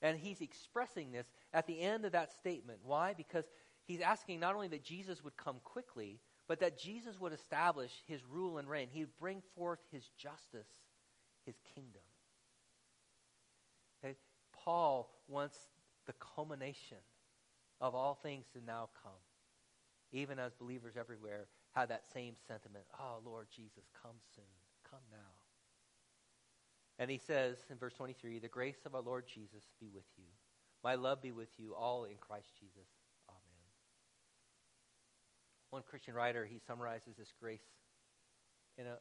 And 0.00 0.18
he's 0.18 0.40
expressing 0.40 1.12
this 1.12 1.26
at 1.52 1.66
the 1.66 1.80
end 1.80 2.04
of 2.04 2.12
that 2.12 2.32
statement. 2.32 2.80
Why? 2.82 3.14
Because 3.14 3.44
he's 3.84 4.00
asking 4.00 4.40
not 4.40 4.54
only 4.54 4.68
that 4.68 4.82
Jesus 4.82 5.22
would 5.22 5.36
come 5.36 5.56
quickly, 5.62 6.18
but 6.48 6.60
that 6.60 6.78
Jesus 6.78 7.20
would 7.20 7.32
establish 7.32 7.92
his 8.06 8.24
rule 8.24 8.58
and 8.58 8.68
reign. 8.68 8.88
He 8.90 9.00
would 9.00 9.16
bring 9.18 9.42
forth 9.54 9.78
his 9.92 10.08
justice, 10.18 10.68
his 11.46 11.54
kingdom. 11.74 12.02
Okay? 14.04 14.16
Paul 14.52 15.10
wants 15.28 15.56
the 16.06 16.14
culmination 16.14 16.98
of 17.80 17.94
all 17.94 18.14
things 18.14 18.46
to 18.54 18.64
now 18.64 18.88
come, 19.02 19.12
even 20.12 20.38
as 20.38 20.52
believers 20.54 20.94
everywhere 20.98 21.46
have 21.72 21.88
that 21.88 22.04
same 22.12 22.34
sentiment. 22.46 22.84
Oh, 22.98 23.18
Lord 23.24 23.46
Jesus, 23.54 23.84
come 24.02 24.16
soon. 24.34 24.44
Come 24.88 25.00
now. 25.10 25.18
And 26.98 27.10
he 27.10 27.18
says 27.18 27.56
in 27.70 27.78
verse 27.78 27.94
23 27.94 28.38
The 28.38 28.48
grace 28.48 28.84
of 28.84 28.94
our 28.94 29.00
Lord 29.00 29.24
Jesus 29.26 29.64
be 29.80 29.88
with 29.92 30.04
you. 30.16 30.24
My 30.84 30.94
love 30.94 31.22
be 31.22 31.32
with 31.32 31.48
you, 31.58 31.74
all 31.74 32.04
in 32.04 32.16
Christ 32.20 32.48
Jesus. 32.58 32.88
Amen. 33.28 33.70
One 35.70 35.82
Christian 35.88 36.14
writer, 36.14 36.44
he 36.44 36.58
summarizes 36.66 37.16
this 37.16 37.32
grace 37.40 37.62
in 38.76 38.86
a 38.86 38.96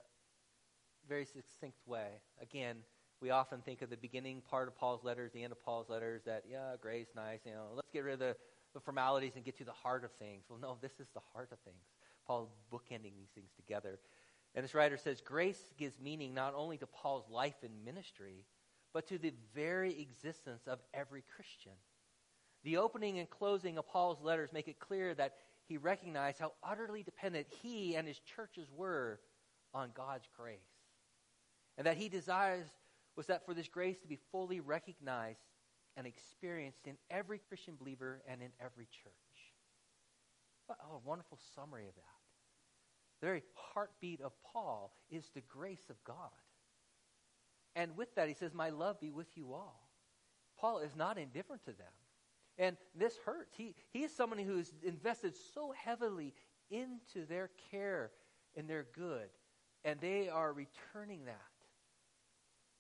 very 1.08 1.26
succinct 1.26 1.80
way. 1.86 2.22
Again, 2.42 2.78
we 3.22 3.30
often 3.30 3.62
think 3.62 3.82
of 3.82 3.90
the 3.90 3.98
beginning 3.98 4.42
part 4.50 4.68
of 4.68 4.76
Paul's 4.76 5.04
letters, 5.04 5.32
the 5.34 5.44
end 5.44 5.52
of 5.52 5.64
Paul's 5.64 5.90
letters, 5.90 6.22
that, 6.26 6.44
yeah, 6.50 6.76
grace, 6.80 7.08
nice, 7.16 7.40
you 7.46 7.52
know, 7.52 7.68
let's 7.76 7.90
get 7.92 8.04
rid 8.04 8.14
of 8.14 8.20
the, 8.20 8.36
the 8.74 8.80
formalities 8.80 9.34
and 9.36 9.44
get 9.44 9.58
to 9.58 9.64
the 9.64 9.72
heart 9.72 10.04
of 10.04 10.12
things. 10.14 10.46
Well, 10.50 10.60
no, 10.60 10.78
this 10.82 10.94
is 11.00 11.08
the 11.14 11.22
heart 11.34 11.50
of 11.52 11.60
things. 11.60 11.84
Paul 12.28 12.52
bookending 12.72 13.16
these 13.18 13.32
things 13.34 13.52
together. 13.56 14.00
And 14.56 14.64
this 14.64 14.76
writer 14.76 14.98
says 14.98 15.22
grace 15.22 15.62
gives 15.78 16.00
meaning 16.00 16.34
not 16.34 16.54
only 16.56 16.78
to 16.78 16.88
Paul's 16.88 17.30
life 17.30 17.56
and 17.64 17.86
ministry, 17.86 18.46
but 18.94 19.08
to 19.08 19.18
the 19.18 19.34
very 19.56 20.00
existence 20.00 20.68
of 20.68 20.80
every 20.94 21.24
Christian. 21.36 21.72
The 22.64 22.78
opening 22.78 23.20
and 23.20 23.30
closing 23.30 23.78
of 23.78 23.88
Paul's 23.88 24.22
letters 24.22 24.54
make 24.54 24.68
it 24.68 24.80
clear 24.80 25.14
that 25.16 25.36
he 25.68 25.78
recognized 25.78 26.40
how 26.40 26.52
utterly 26.64 27.02
dependent 27.02 27.48
he 27.62 27.96
and 27.96 28.08
his 28.08 28.20
churches 28.20 28.68
were 28.76 29.20
on 29.74 29.92
God's 29.96 30.28
grace. 30.36 30.60
And 31.78 31.88
that 31.88 31.98
he 31.98 32.10
desires 32.10 32.68
was 33.16 33.28
that 33.28 33.46
for 33.46 33.54
this 33.54 33.68
grace 33.68 34.00
to 34.02 34.08
be 34.08 34.20
fully 34.32 34.60
recognized 34.60 35.40
and 35.98 36.06
experienced 36.06 36.88
in 36.88 36.98
every 37.10 37.40
Christian 37.40 37.76
believer 37.76 38.22
and 38.28 38.42
in 38.42 38.50
every 38.60 38.88
church. 39.04 39.14
What 40.72 40.80
a 40.90 41.06
wonderful 41.06 41.38
summary 41.54 41.86
of 41.86 41.96
that. 41.96 42.20
The 43.20 43.28
very 43.28 43.44
heartbeat 43.56 44.22
of 44.22 44.32
Paul 44.54 44.94
is 45.10 45.30
the 45.36 45.42
grace 45.42 45.90
of 45.90 46.02
God. 46.06 46.32
And 47.76 47.98
with 47.98 48.16
that, 48.16 48.30
he 48.30 48.34
says, 48.34 48.54
My 48.54 48.70
love 48.70 48.98
be 49.02 49.12
with 49.12 49.28
you 49.36 49.52
all. 49.52 49.90
Paul 50.58 50.80
is 50.80 50.96
not 50.96 51.18
indifferent 51.18 51.66
to 51.66 51.72
them. 51.72 51.92
And 52.58 52.78
this 52.98 53.18
hurts. 53.26 53.54
He, 53.58 53.76
he 53.90 54.04
is 54.04 54.16
someone 54.16 54.40
who's 54.40 54.72
invested 54.82 55.34
so 55.54 55.74
heavily 55.78 56.34
into 56.70 57.26
their 57.28 57.50
care 57.70 58.12
and 58.56 58.66
their 58.66 58.86
good. 58.96 59.28
And 59.84 60.00
they 60.00 60.30
are 60.30 60.54
returning 60.54 61.26
that 61.26 61.36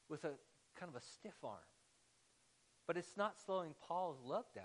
with 0.08 0.24
a 0.24 0.32
kind 0.80 0.90
of 0.90 0.96
a 0.96 1.02
stiff 1.02 1.36
arm. 1.44 1.58
But 2.88 2.96
it's 2.96 3.18
not 3.18 3.36
slowing 3.46 3.76
Paul's 3.86 4.22
love 4.24 4.46
down. 4.56 4.64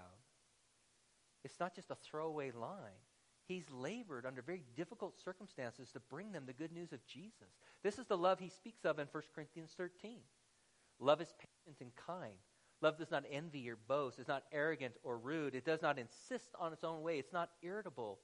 It's 1.42 1.58
not 1.58 1.74
just 1.74 1.90
a 1.90 1.96
throwaway 1.96 2.52
line. 2.52 3.02
He's 3.46 3.64
labored 3.70 4.26
under 4.26 4.42
very 4.42 4.64
difficult 4.76 5.18
circumstances 5.22 5.90
to 5.92 6.00
bring 6.00 6.32
them 6.32 6.44
the 6.46 6.52
good 6.52 6.72
news 6.72 6.92
of 6.92 7.04
Jesus. 7.06 7.60
This 7.82 7.98
is 7.98 8.06
the 8.06 8.16
love 8.16 8.40
he 8.40 8.48
speaks 8.48 8.84
of 8.84 8.98
in 8.98 9.06
1 9.10 9.22
Corinthians 9.34 9.72
13. 9.76 10.18
Love 10.98 11.20
is 11.20 11.32
patient 11.38 11.76
and 11.80 11.90
kind. 11.94 12.36
Love 12.82 12.98
does 12.98 13.10
not 13.10 13.24
envy 13.30 13.70
or 13.70 13.76
boast, 13.88 14.18
is 14.18 14.28
not 14.28 14.44
arrogant 14.52 14.94
or 15.02 15.16
rude. 15.16 15.54
It 15.54 15.64
does 15.64 15.80
not 15.80 15.98
insist 15.98 16.50
on 16.58 16.72
its 16.72 16.84
own 16.84 17.02
way. 17.02 17.18
It's 17.18 17.32
not 17.32 17.50
irritable 17.62 18.18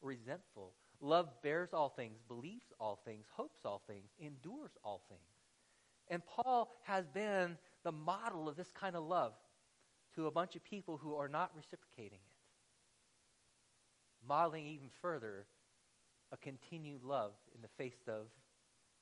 or 0.00 0.08
resentful. 0.08 0.72
Love 1.00 1.28
bears 1.42 1.70
all 1.72 1.88
things, 1.88 2.20
believes 2.28 2.72
all 2.78 3.00
things, 3.04 3.26
hopes 3.34 3.60
all 3.64 3.82
things, 3.86 4.10
endures 4.18 4.70
all 4.84 5.02
things. 5.08 5.20
And 6.08 6.22
Paul 6.24 6.70
has 6.84 7.06
been 7.08 7.58
the 7.82 7.92
model 7.92 8.48
of 8.48 8.56
this 8.56 8.70
kind 8.72 8.94
of 8.94 9.04
love 9.04 9.32
to 10.14 10.26
a 10.26 10.30
bunch 10.30 10.54
of 10.54 10.64
people 10.64 10.96
who 10.96 11.16
are 11.16 11.28
not 11.28 11.50
reciprocating 11.56 12.20
it. 12.26 12.33
Modeling 14.26 14.66
even 14.66 14.88
further 15.02 15.46
a 16.32 16.36
continued 16.36 17.02
love 17.02 17.32
in 17.54 17.62
the 17.62 17.68
face 17.76 18.08
of 18.08 18.26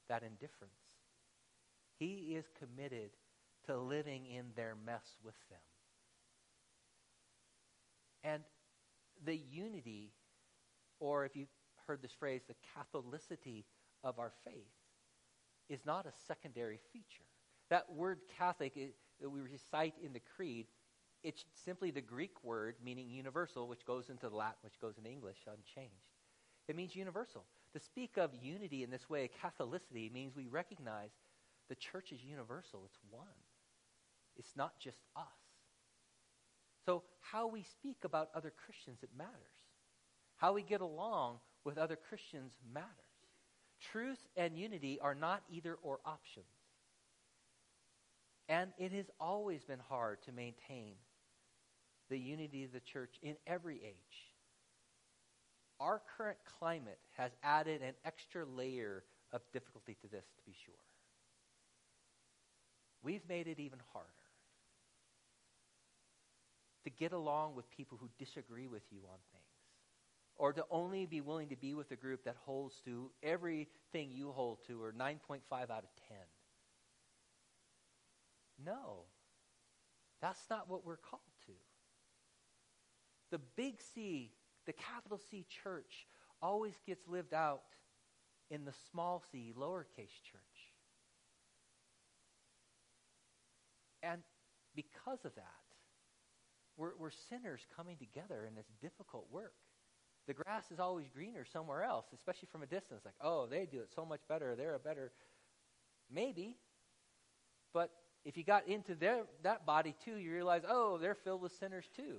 that 0.09 0.23
indifference. 0.23 0.73
He 1.99 2.35
is 2.35 2.45
committed 2.59 3.11
to 3.67 3.79
living 3.79 4.27
in 4.27 4.47
their 4.57 4.75
mess 4.85 5.17
with 5.25 5.37
them. 5.49 5.61
And 8.25 8.43
the 9.25 9.37
unity, 9.37 10.13
or 11.01 11.25
if 11.25 11.37
you 11.37 11.47
heard 11.87 12.03
this 12.03 12.13
phrase, 12.13 12.43
the 12.47 12.55
Catholicity 12.77 13.65
of 14.03 14.19
our 14.19 14.33
faith, 14.45 14.55
is 15.69 15.81
not 15.87 16.07
a 16.07 16.13
secondary 16.27 16.79
feature. 16.93 17.25
That 17.71 17.91
word 17.93 18.19
Catholic 18.39 18.73
is, 18.77 18.93
that 19.21 19.31
we 19.31 19.41
recite 19.41 19.95
in 20.05 20.13
the 20.13 20.21
Creed, 20.37 20.67
it's 21.23 21.45
simply 21.65 21.91
the 21.91 22.01
Greek 22.01 22.43
word 22.43 22.77
meaning 22.85 23.09
universal, 23.09 23.69
which 23.69 23.87
goes 23.87 24.09
into 24.09 24.29
Latin, 24.29 24.59
which 24.63 24.81
goes 24.81 24.99
into 24.99 25.11
English 25.11 25.39
unchanged. 25.47 25.95
It 26.69 26.77
means 26.77 26.95
universal. 26.97 27.45
To 27.75 27.81
speak 27.81 28.17
of 28.17 28.31
unity 28.41 28.83
in 28.83 28.91
this 28.91 29.09
way, 29.09 29.31
Catholicity, 29.43 30.13
means 30.13 30.37
we 30.37 30.47
recognize 30.47 31.11
the 31.69 31.75
church 31.75 32.13
is 32.13 32.23
universal. 32.23 32.83
It's 32.85 32.99
one. 33.11 33.27
It's 34.37 34.57
not 34.57 34.79
just 34.79 34.99
us. 35.17 35.25
So, 36.85 37.05
how 37.21 37.47
we 37.47 37.63
speak 37.63 37.99
about 38.05 38.31
other 38.35 38.53
Christians, 38.65 38.99
it 39.03 39.11
matters. 39.17 39.31
How 40.37 40.53
we 40.53 40.63
get 40.63 40.81
along 40.81 41.39
with 41.65 41.79
other 41.79 41.97
Christians 41.97 42.53
matters. 42.75 42.89
Truth 43.93 44.19
and 44.37 44.57
unity 44.57 44.99
are 45.01 45.15
not 45.15 45.43
either 45.51 45.79
or 45.83 46.01
options. 46.05 46.47
And 48.49 48.73
it 48.79 48.93
has 48.93 49.07
always 49.21 49.65
been 49.65 49.79
hard 49.89 50.23
to 50.25 50.33
maintain 50.33 50.95
the 52.09 52.19
unity 52.19 52.65
of 52.65 52.73
the 52.73 52.81
church 52.81 53.15
in 53.23 53.37
every 53.47 53.77
age. 53.77 54.33
Our 55.81 56.01
current 56.17 56.38
climate 56.59 56.99
has 57.17 57.33
added 57.43 57.83
an 57.83 57.95
extra 58.05 58.45
layer 58.45 59.05
of 59.33 59.41
difficulty 59.53 59.97
to 60.03 60.09
this, 60.09 60.25
to 60.37 60.43
be 60.45 60.55
sure. 60.65 60.75
We've 63.03 63.27
made 63.29 63.49
it 63.49 63.59
even 63.59 63.81
harder 63.93 64.09
to 66.85 66.91
get 66.91 67.12
along 67.12 67.55
with 67.55 67.71
people 67.71 67.99
who 68.01 68.09
disagree 68.19 68.67
with 68.67 68.83
you 68.91 69.01
on 69.11 69.19
things 69.33 69.43
or 70.37 70.53
to 70.53 70.65
only 70.71 71.07
be 71.07 71.21
willing 71.21 71.49
to 71.49 71.57
be 71.57 71.75
with 71.75 71.91
a 71.91 71.97
group 71.97 72.25
that 72.25 72.37
holds 72.45 72.75
to 72.85 73.11
everything 73.23 74.11
you 74.11 74.33
hold 74.33 74.59
to 74.67 74.83
or 74.83 74.93
9.5 74.93 75.41
out 75.53 75.85
of 75.85 75.91
10. 76.09 76.17
No, 78.65 79.05
that's 80.21 80.43
not 80.49 80.71
what 80.71 80.85
we're 80.85 80.97
called. 80.97 81.23
The 83.33 83.40
big 83.57 83.81
C, 83.95 84.31
the 84.66 84.75
capital 84.75 85.18
C 85.31 85.45
church, 85.64 86.07
always 86.40 86.75
gets 86.87 87.09
lived 87.09 87.35
out 87.35 87.62
in 88.51 88.64
the 88.66 88.75
small 88.90 89.25
c, 89.33 89.55
lowercase 89.59 90.21
church. 90.31 90.42
And 94.03 94.21
because 94.77 95.25
of 95.25 95.35
that, 95.37 95.45
we're, 96.77 96.92
we're 96.99 97.11
sinners 97.31 97.62
coming 97.75 97.97
together 97.97 98.45
in 98.47 98.55
this 98.55 98.66
difficult 98.83 99.27
work. 99.33 99.55
The 100.27 100.35
grass 100.35 100.71
is 100.71 100.79
always 100.79 101.07
greener 101.09 101.47
somewhere 101.51 101.83
else, 101.83 102.07
especially 102.14 102.49
from 102.53 102.62
a 102.62 102.66
distance. 102.66 103.03
Like, 103.05 103.14
oh, 103.23 103.47
they 103.47 103.66
do 103.66 103.81
it 103.81 103.90
so 103.95 104.05
much 104.05 104.21
better. 104.29 104.55
They're 104.55 104.75
a 104.75 104.79
better. 104.79 105.11
Maybe. 106.12 106.59
But 107.73 107.90
if 108.25 108.37
you 108.37 108.45
got 108.45 108.68
into 108.68 108.95
their, 108.95 109.23
that 109.42 109.64
body 109.64 109.95
too, 110.05 110.16
you 110.16 110.33
realize, 110.33 110.62
oh, 110.68 110.99
they're 110.99 111.14
filled 111.14 111.40
with 111.40 111.53
sinners 111.53 111.87
too. 111.97 112.18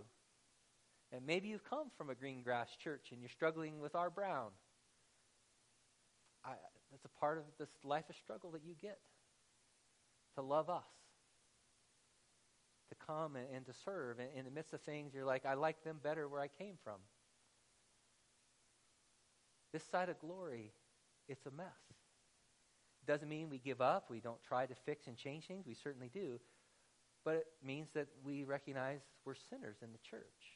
And 1.14 1.28
maybe 1.28 1.48
you've 1.48 1.64
come 1.64 1.92
from 1.96 2.10
a 2.10 2.16
green 2.16 2.42
grass 2.42 2.70
church 2.84 3.10
and 3.12 3.22
you're 3.22 3.30
struggling 3.30 3.80
with 3.80 3.94
our 3.94 4.10
brown. 4.10 4.50
I, 6.44 6.54
that's 6.92 7.06
a 7.06 7.20
part 7.20 7.38
of 7.38 7.44
this 7.60 7.70
life 7.84 8.10
of 8.10 8.16
struggle 8.16 8.52
that 8.52 8.64
you 8.66 8.74
get 8.82 8.98
to 10.36 10.42
love 10.42 10.72
us, 10.72 10.84
to 12.90 12.96
come 13.06 13.36
and, 13.36 13.46
and 13.56 13.66
to 13.68 13.74
serve. 13.86 14.18
And 14.18 14.30
in 14.36 14.44
the 14.46 14.52
midst 14.52 14.74
of 14.74 14.82
things, 14.82 15.14
you're 15.14 15.24
like, 15.24 15.46
I 15.46 15.54
like 15.54 15.84
them 15.84 16.00
better 16.04 16.28
where 16.28 16.42
I 16.42 16.48
came 16.48 16.76
from. 16.84 16.98
This 19.72 19.84
side 19.92 20.10
of 20.10 20.20
glory, 20.20 20.72
it's 21.28 21.46
a 21.46 21.52
mess. 21.52 21.68
Doesn't 23.06 23.30
mean 23.30 23.50
we 23.50 23.60
give 23.60 23.82
up, 23.82 24.10
we 24.10 24.20
don't 24.20 24.42
try 24.42 24.66
to 24.66 24.76
fix 24.86 25.08
and 25.08 25.16
change 25.16 25.46
things, 25.46 25.66
we 25.68 25.76
certainly 25.76 26.10
do. 26.12 26.40
But 27.24 27.36
it 27.36 27.48
means 27.64 27.90
that 27.94 28.08
we 28.24 28.44
recognize 28.44 29.02
we're 29.26 29.36
sinners 29.36 29.78
in 29.82 29.92
the 29.92 30.00
church. 30.10 30.53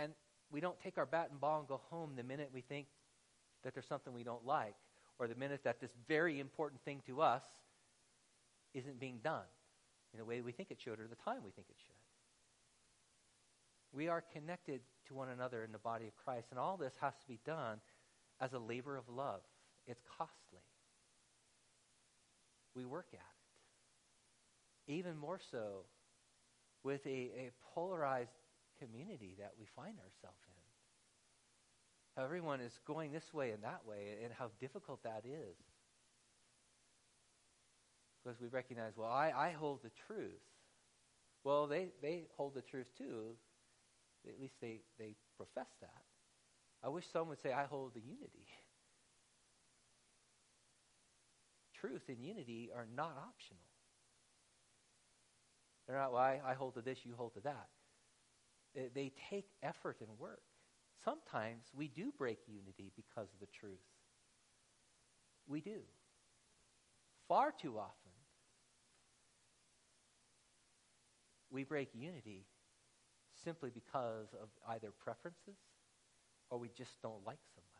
And 0.00 0.12
we 0.50 0.60
don't 0.60 0.78
take 0.80 0.98
our 0.98 1.06
bat 1.06 1.28
and 1.30 1.40
ball 1.40 1.60
and 1.60 1.68
go 1.68 1.80
home 1.90 2.12
the 2.16 2.22
minute 2.22 2.50
we 2.52 2.62
think 2.62 2.86
that 3.62 3.74
there's 3.74 3.86
something 3.86 4.12
we 4.14 4.24
don't 4.24 4.46
like, 4.46 4.74
or 5.18 5.28
the 5.28 5.34
minute 5.34 5.60
that 5.64 5.80
this 5.80 5.90
very 6.08 6.40
important 6.40 6.82
thing 6.84 7.02
to 7.06 7.20
us 7.20 7.42
isn't 8.72 8.98
being 8.98 9.18
done 9.22 9.44
in 10.12 10.18
the 10.18 10.24
way 10.24 10.40
we 10.40 10.52
think 10.52 10.70
it 10.70 10.78
should 10.80 10.98
or 10.98 11.06
the 11.06 11.16
time 11.16 11.38
we 11.44 11.50
think 11.50 11.66
it 11.68 11.76
should. 11.78 11.94
We 13.92 14.08
are 14.08 14.24
connected 14.32 14.80
to 15.08 15.14
one 15.14 15.28
another 15.28 15.64
in 15.64 15.72
the 15.72 15.78
body 15.78 16.06
of 16.06 16.16
Christ. 16.16 16.48
And 16.50 16.58
all 16.58 16.76
this 16.76 16.94
has 17.00 17.12
to 17.14 17.28
be 17.28 17.40
done 17.44 17.78
as 18.40 18.52
a 18.52 18.58
labor 18.58 18.96
of 18.96 19.08
love. 19.08 19.40
It's 19.86 20.02
costly. 20.16 20.64
We 22.74 22.84
work 22.84 23.08
at 23.12 23.18
it. 24.86 24.92
Even 24.92 25.16
more 25.18 25.40
so 25.50 25.84
with 26.82 27.04
a, 27.06 27.10
a 27.10 27.50
polarized 27.74 28.30
community 28.80 29.36
that 29.38 29.52
we 29.58 29.66
find 29.76 29.98
ourselves 29.98 30.42
in. 30.48 30.60
How 32.16 32.24
everyone 32.24 32.60
is 32.60 32.72
going 32.86 33.12
this 33.12 33.32
way 33.32 33.50
and 33.50 33.62
that 33.62 33.86
way, 33.86 34.16
and 34.24 34.32
how 34.36 34.50
difficult 34.60 35.02
that 35.04 35.22
is. 35.24 35.56
Because 38.22 38.40
we 38.40 38.48
recognize, 38.48 38.92
well, 38.96 39.10
I, 39.10 39.32
I 39.36 39.50
hold 39.52 39.82
the 39.82 39.90
truth. 40.06 40.42
Well, 41.44 41.66
they, 41.66 41.88
they 42.02 42.24
hold 42.36 42.54
the 42.54 42.62
truth 42.62 42.88
too. 42.98 43.36
At 44.28 44.38
least 44.40 44.54
they, 44.60 44.80
they 44.98 45.14
profess 45.36 45.70
that. 45.80 46.02
I 46.82 46.88
wish 46.88 47.04
someone 47.10 47.30
would 47.30 47.42
say, 47.42 47.52
I 47.52 47.64
hold 47.64 47.94
the 47.94 48.00
unity. 48.00 48.46
truth 51.80 52.02
and 52.08 52.22
unity 52.22 52.70
are 52.74 52.86
not 52.94 53.16
optional. 53.16 53.62
They're 55.86 55.96
not, 55.96 56.12
well, 56.12 56.22
I, 56.22 56.40
I 56.44 56.54
hold 56.54 56.74
to 56.74 56.82
this, 56.82 56.98
you 57.04 57.14
hold 57.16 57.34
to 57.34 57.40
that. 57.40 57.68
They, 58.74 59.12
take 59.30 59.46
effort 59.62 59.96
and 60.00 60.08
work. 60.18 60.42
Sometimes 61.04 61.64
we 61.74 61.88
do 61.88 62.12
break 62.16 62.38
unity 62.46 62.92
because 62.94 63.28
of 63.32 63.40
the 63.40 63.46
truth. 63.46 63.78
We 65.48 65.60
do. 65.60 65.80
Far 67.28 67.52
too 67.52 67.78
often, 67.78 68.12
we 71.50 71.64
break 71.64 71.88
unity 71.94 72.46
simply 73.44 73.70
because 73.70 74.28
of 74.40 74.48
either 74.68 74.90
preferences 75.02 75.58
or 76.50 76.58
we 76.58 76.68
just 76.76 77.00
don't 77.02 77.24
like 77.26 77.38
somebody. 77.54 77.70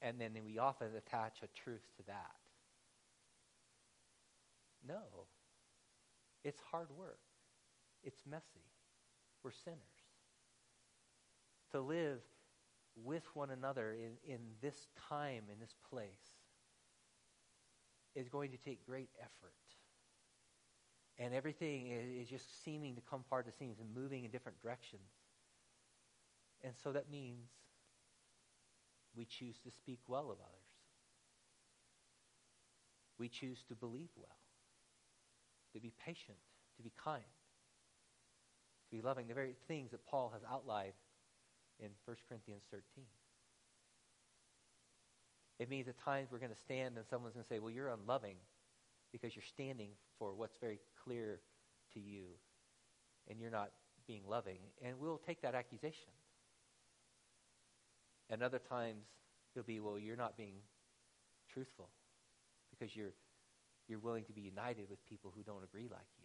And 0.00 0.20
then 0.20 0.42
we 0.44 0.58
often 0.58 0.88
attach 0.96 1.38
a 1.42 1.48
truth 1.62 1.84
to 1.96 2.02
that. 2.06 2.36
No. 4.86 5.26
It's 6.44 6.60
hard 6.70 6.88
work. 6.96 7.20
It's 8.02 8.20
messy. 8.28 8.66
We're 9.42 9.52
sinners. 9.52 9.78
To 11.72 11.80
live 11.80 12.20
with 13.02 13.24
one 13.34 13.50
another 13.50 13.92
in, 13.92 14.32
in 14.32 14.40
this 14.60 14.88
time, 15.08 15.44
in 15.50 15.58
this 15.60 15.74
place, 15.90 16.34
is 18.14 18.28
going 18.28 18.50
to 18.50 18.58
take 18.58 18.84
great 18.84 19.08
effort. 19.20 19.54
And 21.18 21.34
everything 21.34 21.90
is, 21.90 22.24
is 22.24 22.28
just 22.28 22.64
seeming 22.64 22.94
to 22.96 23.00
come 23.00 23.22
apart 23.26 23.46
the 23.46 23.52
seams 23.52 23.78
and 23.80 23.88
moving 23.94 24.24
in 24.24 24.30
different 24.30 24.60
directions. 24.60 25.08
And 26.62 26.74
so 26.82 26.92
that 26.92 27.10
means 27.10 27.48
we 29.16 29.24
choose 29.24 29.58
to 29.64 29.70
speak 29.70 30.00
well 30.06 30.30
of 30.30 30.38
others. 30.38 30.62
We 33.18 33.28
choose 33.28 33.62
to 33.68 33.74
believe 33.74 34.08
well, 34.16 34.38
to 35.74 35.80
be 35.80 35.92
patient, 36.04 36.38
to 36.76 36.82
be 36.82 36.92
kind, 37.02 37.22
be 38.92 39.02
loving, 39.02 39.26
the 39.26 39.34
very 39.34 39.54
things 39.66 39.90
that 39.90 40.06
Paul 40.06 40.30
has 40.32 40.42
outlined 40.50 40.92
in 41.80 41.88
1 42.04 42.16
Corinthians 42.28 42.62
13. 42.70 43.04
It 45.58 45.68
means 45.68 45.88
at 45.88 45.98
times 45.98 46.28
we're 46.30 46.38
going 46.38 46.52
to 46.52 46.58
stand 46.58 46.96
and 46.96 47.06
someone's 47.08 47.34
going 47.34 47.44
to 47.44 47.48
say, 47.48 47.58
well, 47.58 47.70
you're 47.70 47.88
unloving 47.88 48.36
because 49.12 49.34
you're 49.34 49.42
standing 49.42 49.90
for 50.18 50.34
what's 50.34 50.56
very 50.58 50.80
clear 51.04 51.40
to 51.94 52.00
you 52.00 52.24
and 53.28 53.38
you're 53.40 53.50
not 53.50 53.70
being 54.06 54.22
loving. 54.28 54.58
And 54.84 54.98
we'll 54.98 55.20
take 55.24 55.42
that 55.42 55.54
accusation. 55.54 56.10
And 58.30 58.42
other 58.42 58.58
times 58.58 59.04
it'll 59.54 59.66
be, 59.66 59.80
well, 59.80 59.98
you're 59.98 60.16
not 60.16 60.36
being 60.36 60.54
truthful 61.52 61.90
because 62.70 62.96
you're, 62.96 63.12
you're 63.88 63.98
willing 63.98 64.24
to 64.24 64.32
be 64.32 64.40
united 64.40 64.88
with 64.88 65.04
people 65.08 65.32
who 65.34 65.42
don't 65.42 65.62
agree 65.62 65.88
like 65.90 66.08
you. 66.18 66.21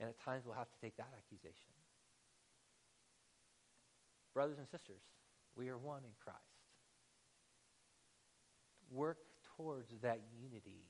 And 0.00 0.08
at 0.08 0.18
times 0.20 0.44
we'll 0.44 0.54
have 0.54 0.70
to 0.70 0.80
take 0.80 0.96
that 0.96 1.10
accusation. 1.16 1.72
Brothers 4.34 4.58
and 4.58 4.68
sisters, 4.68 5.02
we 5.56 5.68
are 5.68 5.78
one 5.78 6.02
in 6.04 6.12
Christ. 6.22 6.38
Work 8.90 9.18
towards 9.56 9.92
that 10.02 10.20
unity. 10.40 10.84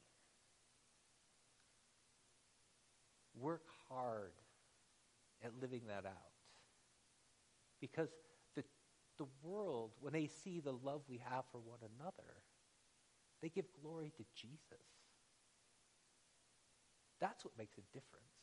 Work 3.38 3.64
hard 3.88 4.32
at 5.44 5.50
living 5.60 5.82
that 5.88 6.06
out. 6.06 6.32
Because 7.80 8.08
the 8.54 8.62
the 9.18 9.26
world, 9.42 9.90
when 10.00 10.12
they 10.12 10.26
see 10.26 10.60
the 10.60 10.72
love 10.72 11.02
we 11.08 11.20
have 11.28 11.44
for 11.50 11.58
one 11.58 11.80
another, 11.98 12.42
they 13.40 13.48
give 13.48 13.66
glory 13.82 14.12
to 14.16 14.24
Jesus. 14.34 14.86
That's 17.20 17.44
what 17.44 17.56
makes 17.58 17.76
a 17.78 17.82
difference. 17.92 18.41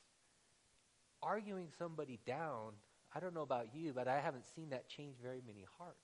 Arguing 1.22 1.68
somebody 1.78 2.20
down, 2.26 2.74
I 3.14 3.20
don't 3.20 3.34
know 3.34 3.42
about 3.42 3.74
you, 3.74 3.94
but 3.94 4.08
I 4.08 4.20
haven't 4.20 4.46
seen 4.56 4.70
that 4.70 4.88
change 4.88 5.16
very 5.22 5.42
many 5.46 5.66
hearts. 5.78 5.98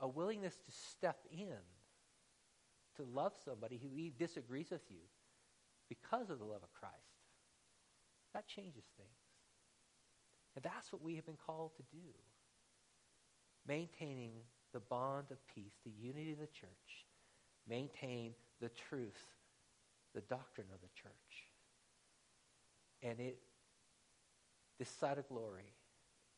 A 0.00 0.08
willingness 0.08 0.54
to 0.54 0.72
step 0.72 1.18
in, 1.30 1.58
to 2.96 3.02
love 3.02 3.32
somebody 3.44 3.80
who 3.80 3.88
disagrees 4.18 4.70
with 4.70 4.82
you 4.90 5.02
because 5.88 6.30
of 6.30 6.38
the 6.38 6.44
love 6.44 6.62
of 6.62 6.72
Christ, 6.72 6.94
that 8.34 8.46
changes 8.46 8.84
things. 8.96 9.10
And 10.54 10.64
that's 10.64 10.92
what 10.92 11.02
we 11.02 11.16
have 11.16 11.26
been 11.26 11.38
called 11.46 11.72
to 11.76 11.82
do. 11.92 12.08
Maintaining 13.66 14.32
the 14.72 14.80
bond 14.80 15.26
of 15.30 15.38
peace, 15.54 15.74
the 15.84 15.92
unity 16.00 16.32
of 16.32 16.38
the 16.38 16.46
church. 16.46 17.06
Maintain 17.68 18.34
the 18.60 18.70
truth, 18.70 19.20
the 20.14 20.22
doctrine 20.22 20.66
of 20.72 20.80
the 20.80 20.88
church. 21.00 21.49
And 23.02 23.18
it, 23.20 23.38
this 24.78 24.88
side 24.88 25.18
of 25.18 25.28
glory 25.28 25.72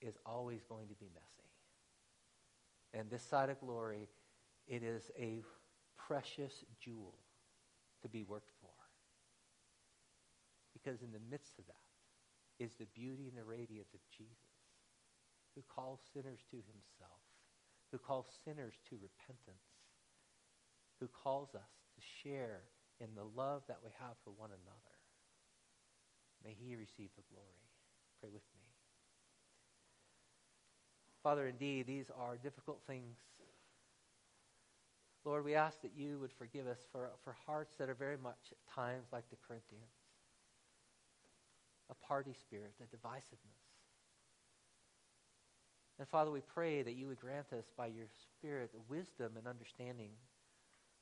is 0.01 0.15
always 0.27 0.63
going 0.69 0.89
to 0.89 0.95
be 0.95 1.07
messy. 1.15 1.51
And 2.95 3.11
this 3.11 3.23
side 3.23 3.51
of 3.51 3.61
glory, 3.61 4.09
it 4.67 4.83
is 4.83 5.11
a 5.19 5.43
precious 5.97 6.65
jewel 6.81 7.15
to 8.03 8.09
be 8.09 8.23
worked 8.23 8.51
for. 8.61 8.69
Because 10.73 11.03
in 11.03 11.13
the 11.13 11.21
midst 11.31 11.59
of 11.59 11.67
that, 11.67 11.75
is 12.59 12.75
the 12.75 12.87
beauty 12.95 13.27
and 13.29 13.37
the 13.37 13.45
radiance 13.45 13.95
of 13.95 14.01
Jesus, 14.17 14.55
who 15.55 15.63
calls 15.67 16.01
sinners 16.13 16.41
to 16.51 16.57
himself, 16.57 17.23
who 17.91 17.99
calls 17.99 18.27
sinners 18.45 18.75
to 18.89 18.97
repentance, 19.03 19.67
who 21.01 21.09
calls 21.09 21.55
us 21.55 21.71
to 21.95 22.01
share 22.23 22.63
in 23.01 23.09
the 23.17 23.27
love 23.37 23.63
that 23.69 23.81
we 23.83 23.91
have 23.99 24.15
for 24.25 24.31
one 24.31 24.51
another. 24.51 24.92
He 26.67 26.77
receive 26.77 27.11
the 27.17 27.23
glory. 27.31 27.67
Pray 28.21 28.31
with 28.33 28.43
me. 28.55 28.61
Father, 31.23 31.47
indeed, 31.47 31.87
these 31.87 32.11
are 32.19 32.37
difficult 32.37 32.81
things. 32.87 33.17
Lord, 35.25 35.45
we 35.45 35.55
ask 35.55 35.81
that 35.83 35.93
you 35.97 36.19
would 36.19 36.33
forgive 36.33 36.67
us 36.67 36.81
for, 36.91 37.11
for 37.23 37.37
hearts 37.47 37.77
that 37.79 37.89
are 37.89 37.95
very 37.95 38.17
much 38.17 38.51
at 38.51 38.75
times 38.75 39.07
like 39.13 39.29
the 39.31 39.37
Corinthians 39.47 39.91
a 41.91 42.07
party 42.07 42.33
spirit, 42.33 42.73
a 42.81 42.97
divisiveness. 42.97 43.63
And 45.99 46.09
Father, 46.09 46.31
we 46.31 46.41
pray 46.41 46.83
that 46.83 46.95
you 46.95 47.07
would 47.07 47.21
grant 47.21 47.53
us 47.53 47.67
by 47.77 47.87
your 47.87 48.07
Spirit 48.33 48.71
wisdom 48.89 49.33
and 49.37 49.47
understanding, 49.47 50.11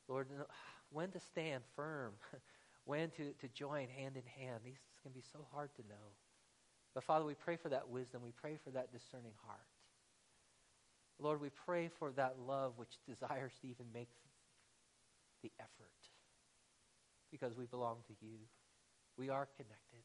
Lord, 0.08 0.26
when 0.90 1.10
to 1.12 1.20
stand 1.20 1.62
firm, 1.76 2.14
when 2.84 3.10
to, 3.10 3.32
to 3.40 3.48
join 3.54 3.88
hand 3.88 4.16
in 4.16 4.44
hand. 4.44 4.60
These 4.64 4.82
can 5.02 5.12
be 5.12 5.22
so 5.32 5.46
hard 5.52 5.70
to 5.76 5.82
know. 5.82 6.06
But 6.94 7.04
Father, 7.04 7.24
we 7.24 7.34
pray 7.34 7.56
for 7.56 7.68
that 7.68 7.88
wisdom. 7.88 8.22
We 8.22 8.32
pray 8.32 8.58
for 8.62 8.70
that 8.70 8.92
discerning 8.92 9.32
heart. 9.46 9.60
Lord, 11.18 11.40
we 11.40 11.50
pray 11.50 11.90
for 11.98 12.10
that 12.12 12.36
love 12.46 12.72
which 12.76 12.96
desires 13.06 13.52
to 13.60 13.68
even 13.68 13.86
make 13.92 14.08
the 15.42 15.52
effort 15.60 16.00
because 17.30 17.56
we 17.56 17.66
belong 17.66 17.98
to 18.08 18.14
you. 18.20 18.36
We 19.16 19.28
are 19.28 19.48
connected. 19.56 20.04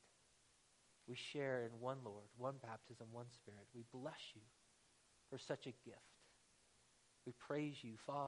We 1.07 1.15
share 1.15 1.63
in 1.63 1.79
one 1.79 1.97
Lord, 2.03 2.25
one 2.37 2.55
baptism, 2.61 3.07
one 3.11 3.29
Spirit. 3.29 3.65
We 3.73 3.83
bless 3.93 4.19
you 4.35 4.41
for 5.29 5.37
such 5.37 5.67
a 5.67 5.73
gift. 5.85 5.99
We 7.25 7.33
praise 7.47 7.75
you, 7.81 7.93
Father. 8.05 8.21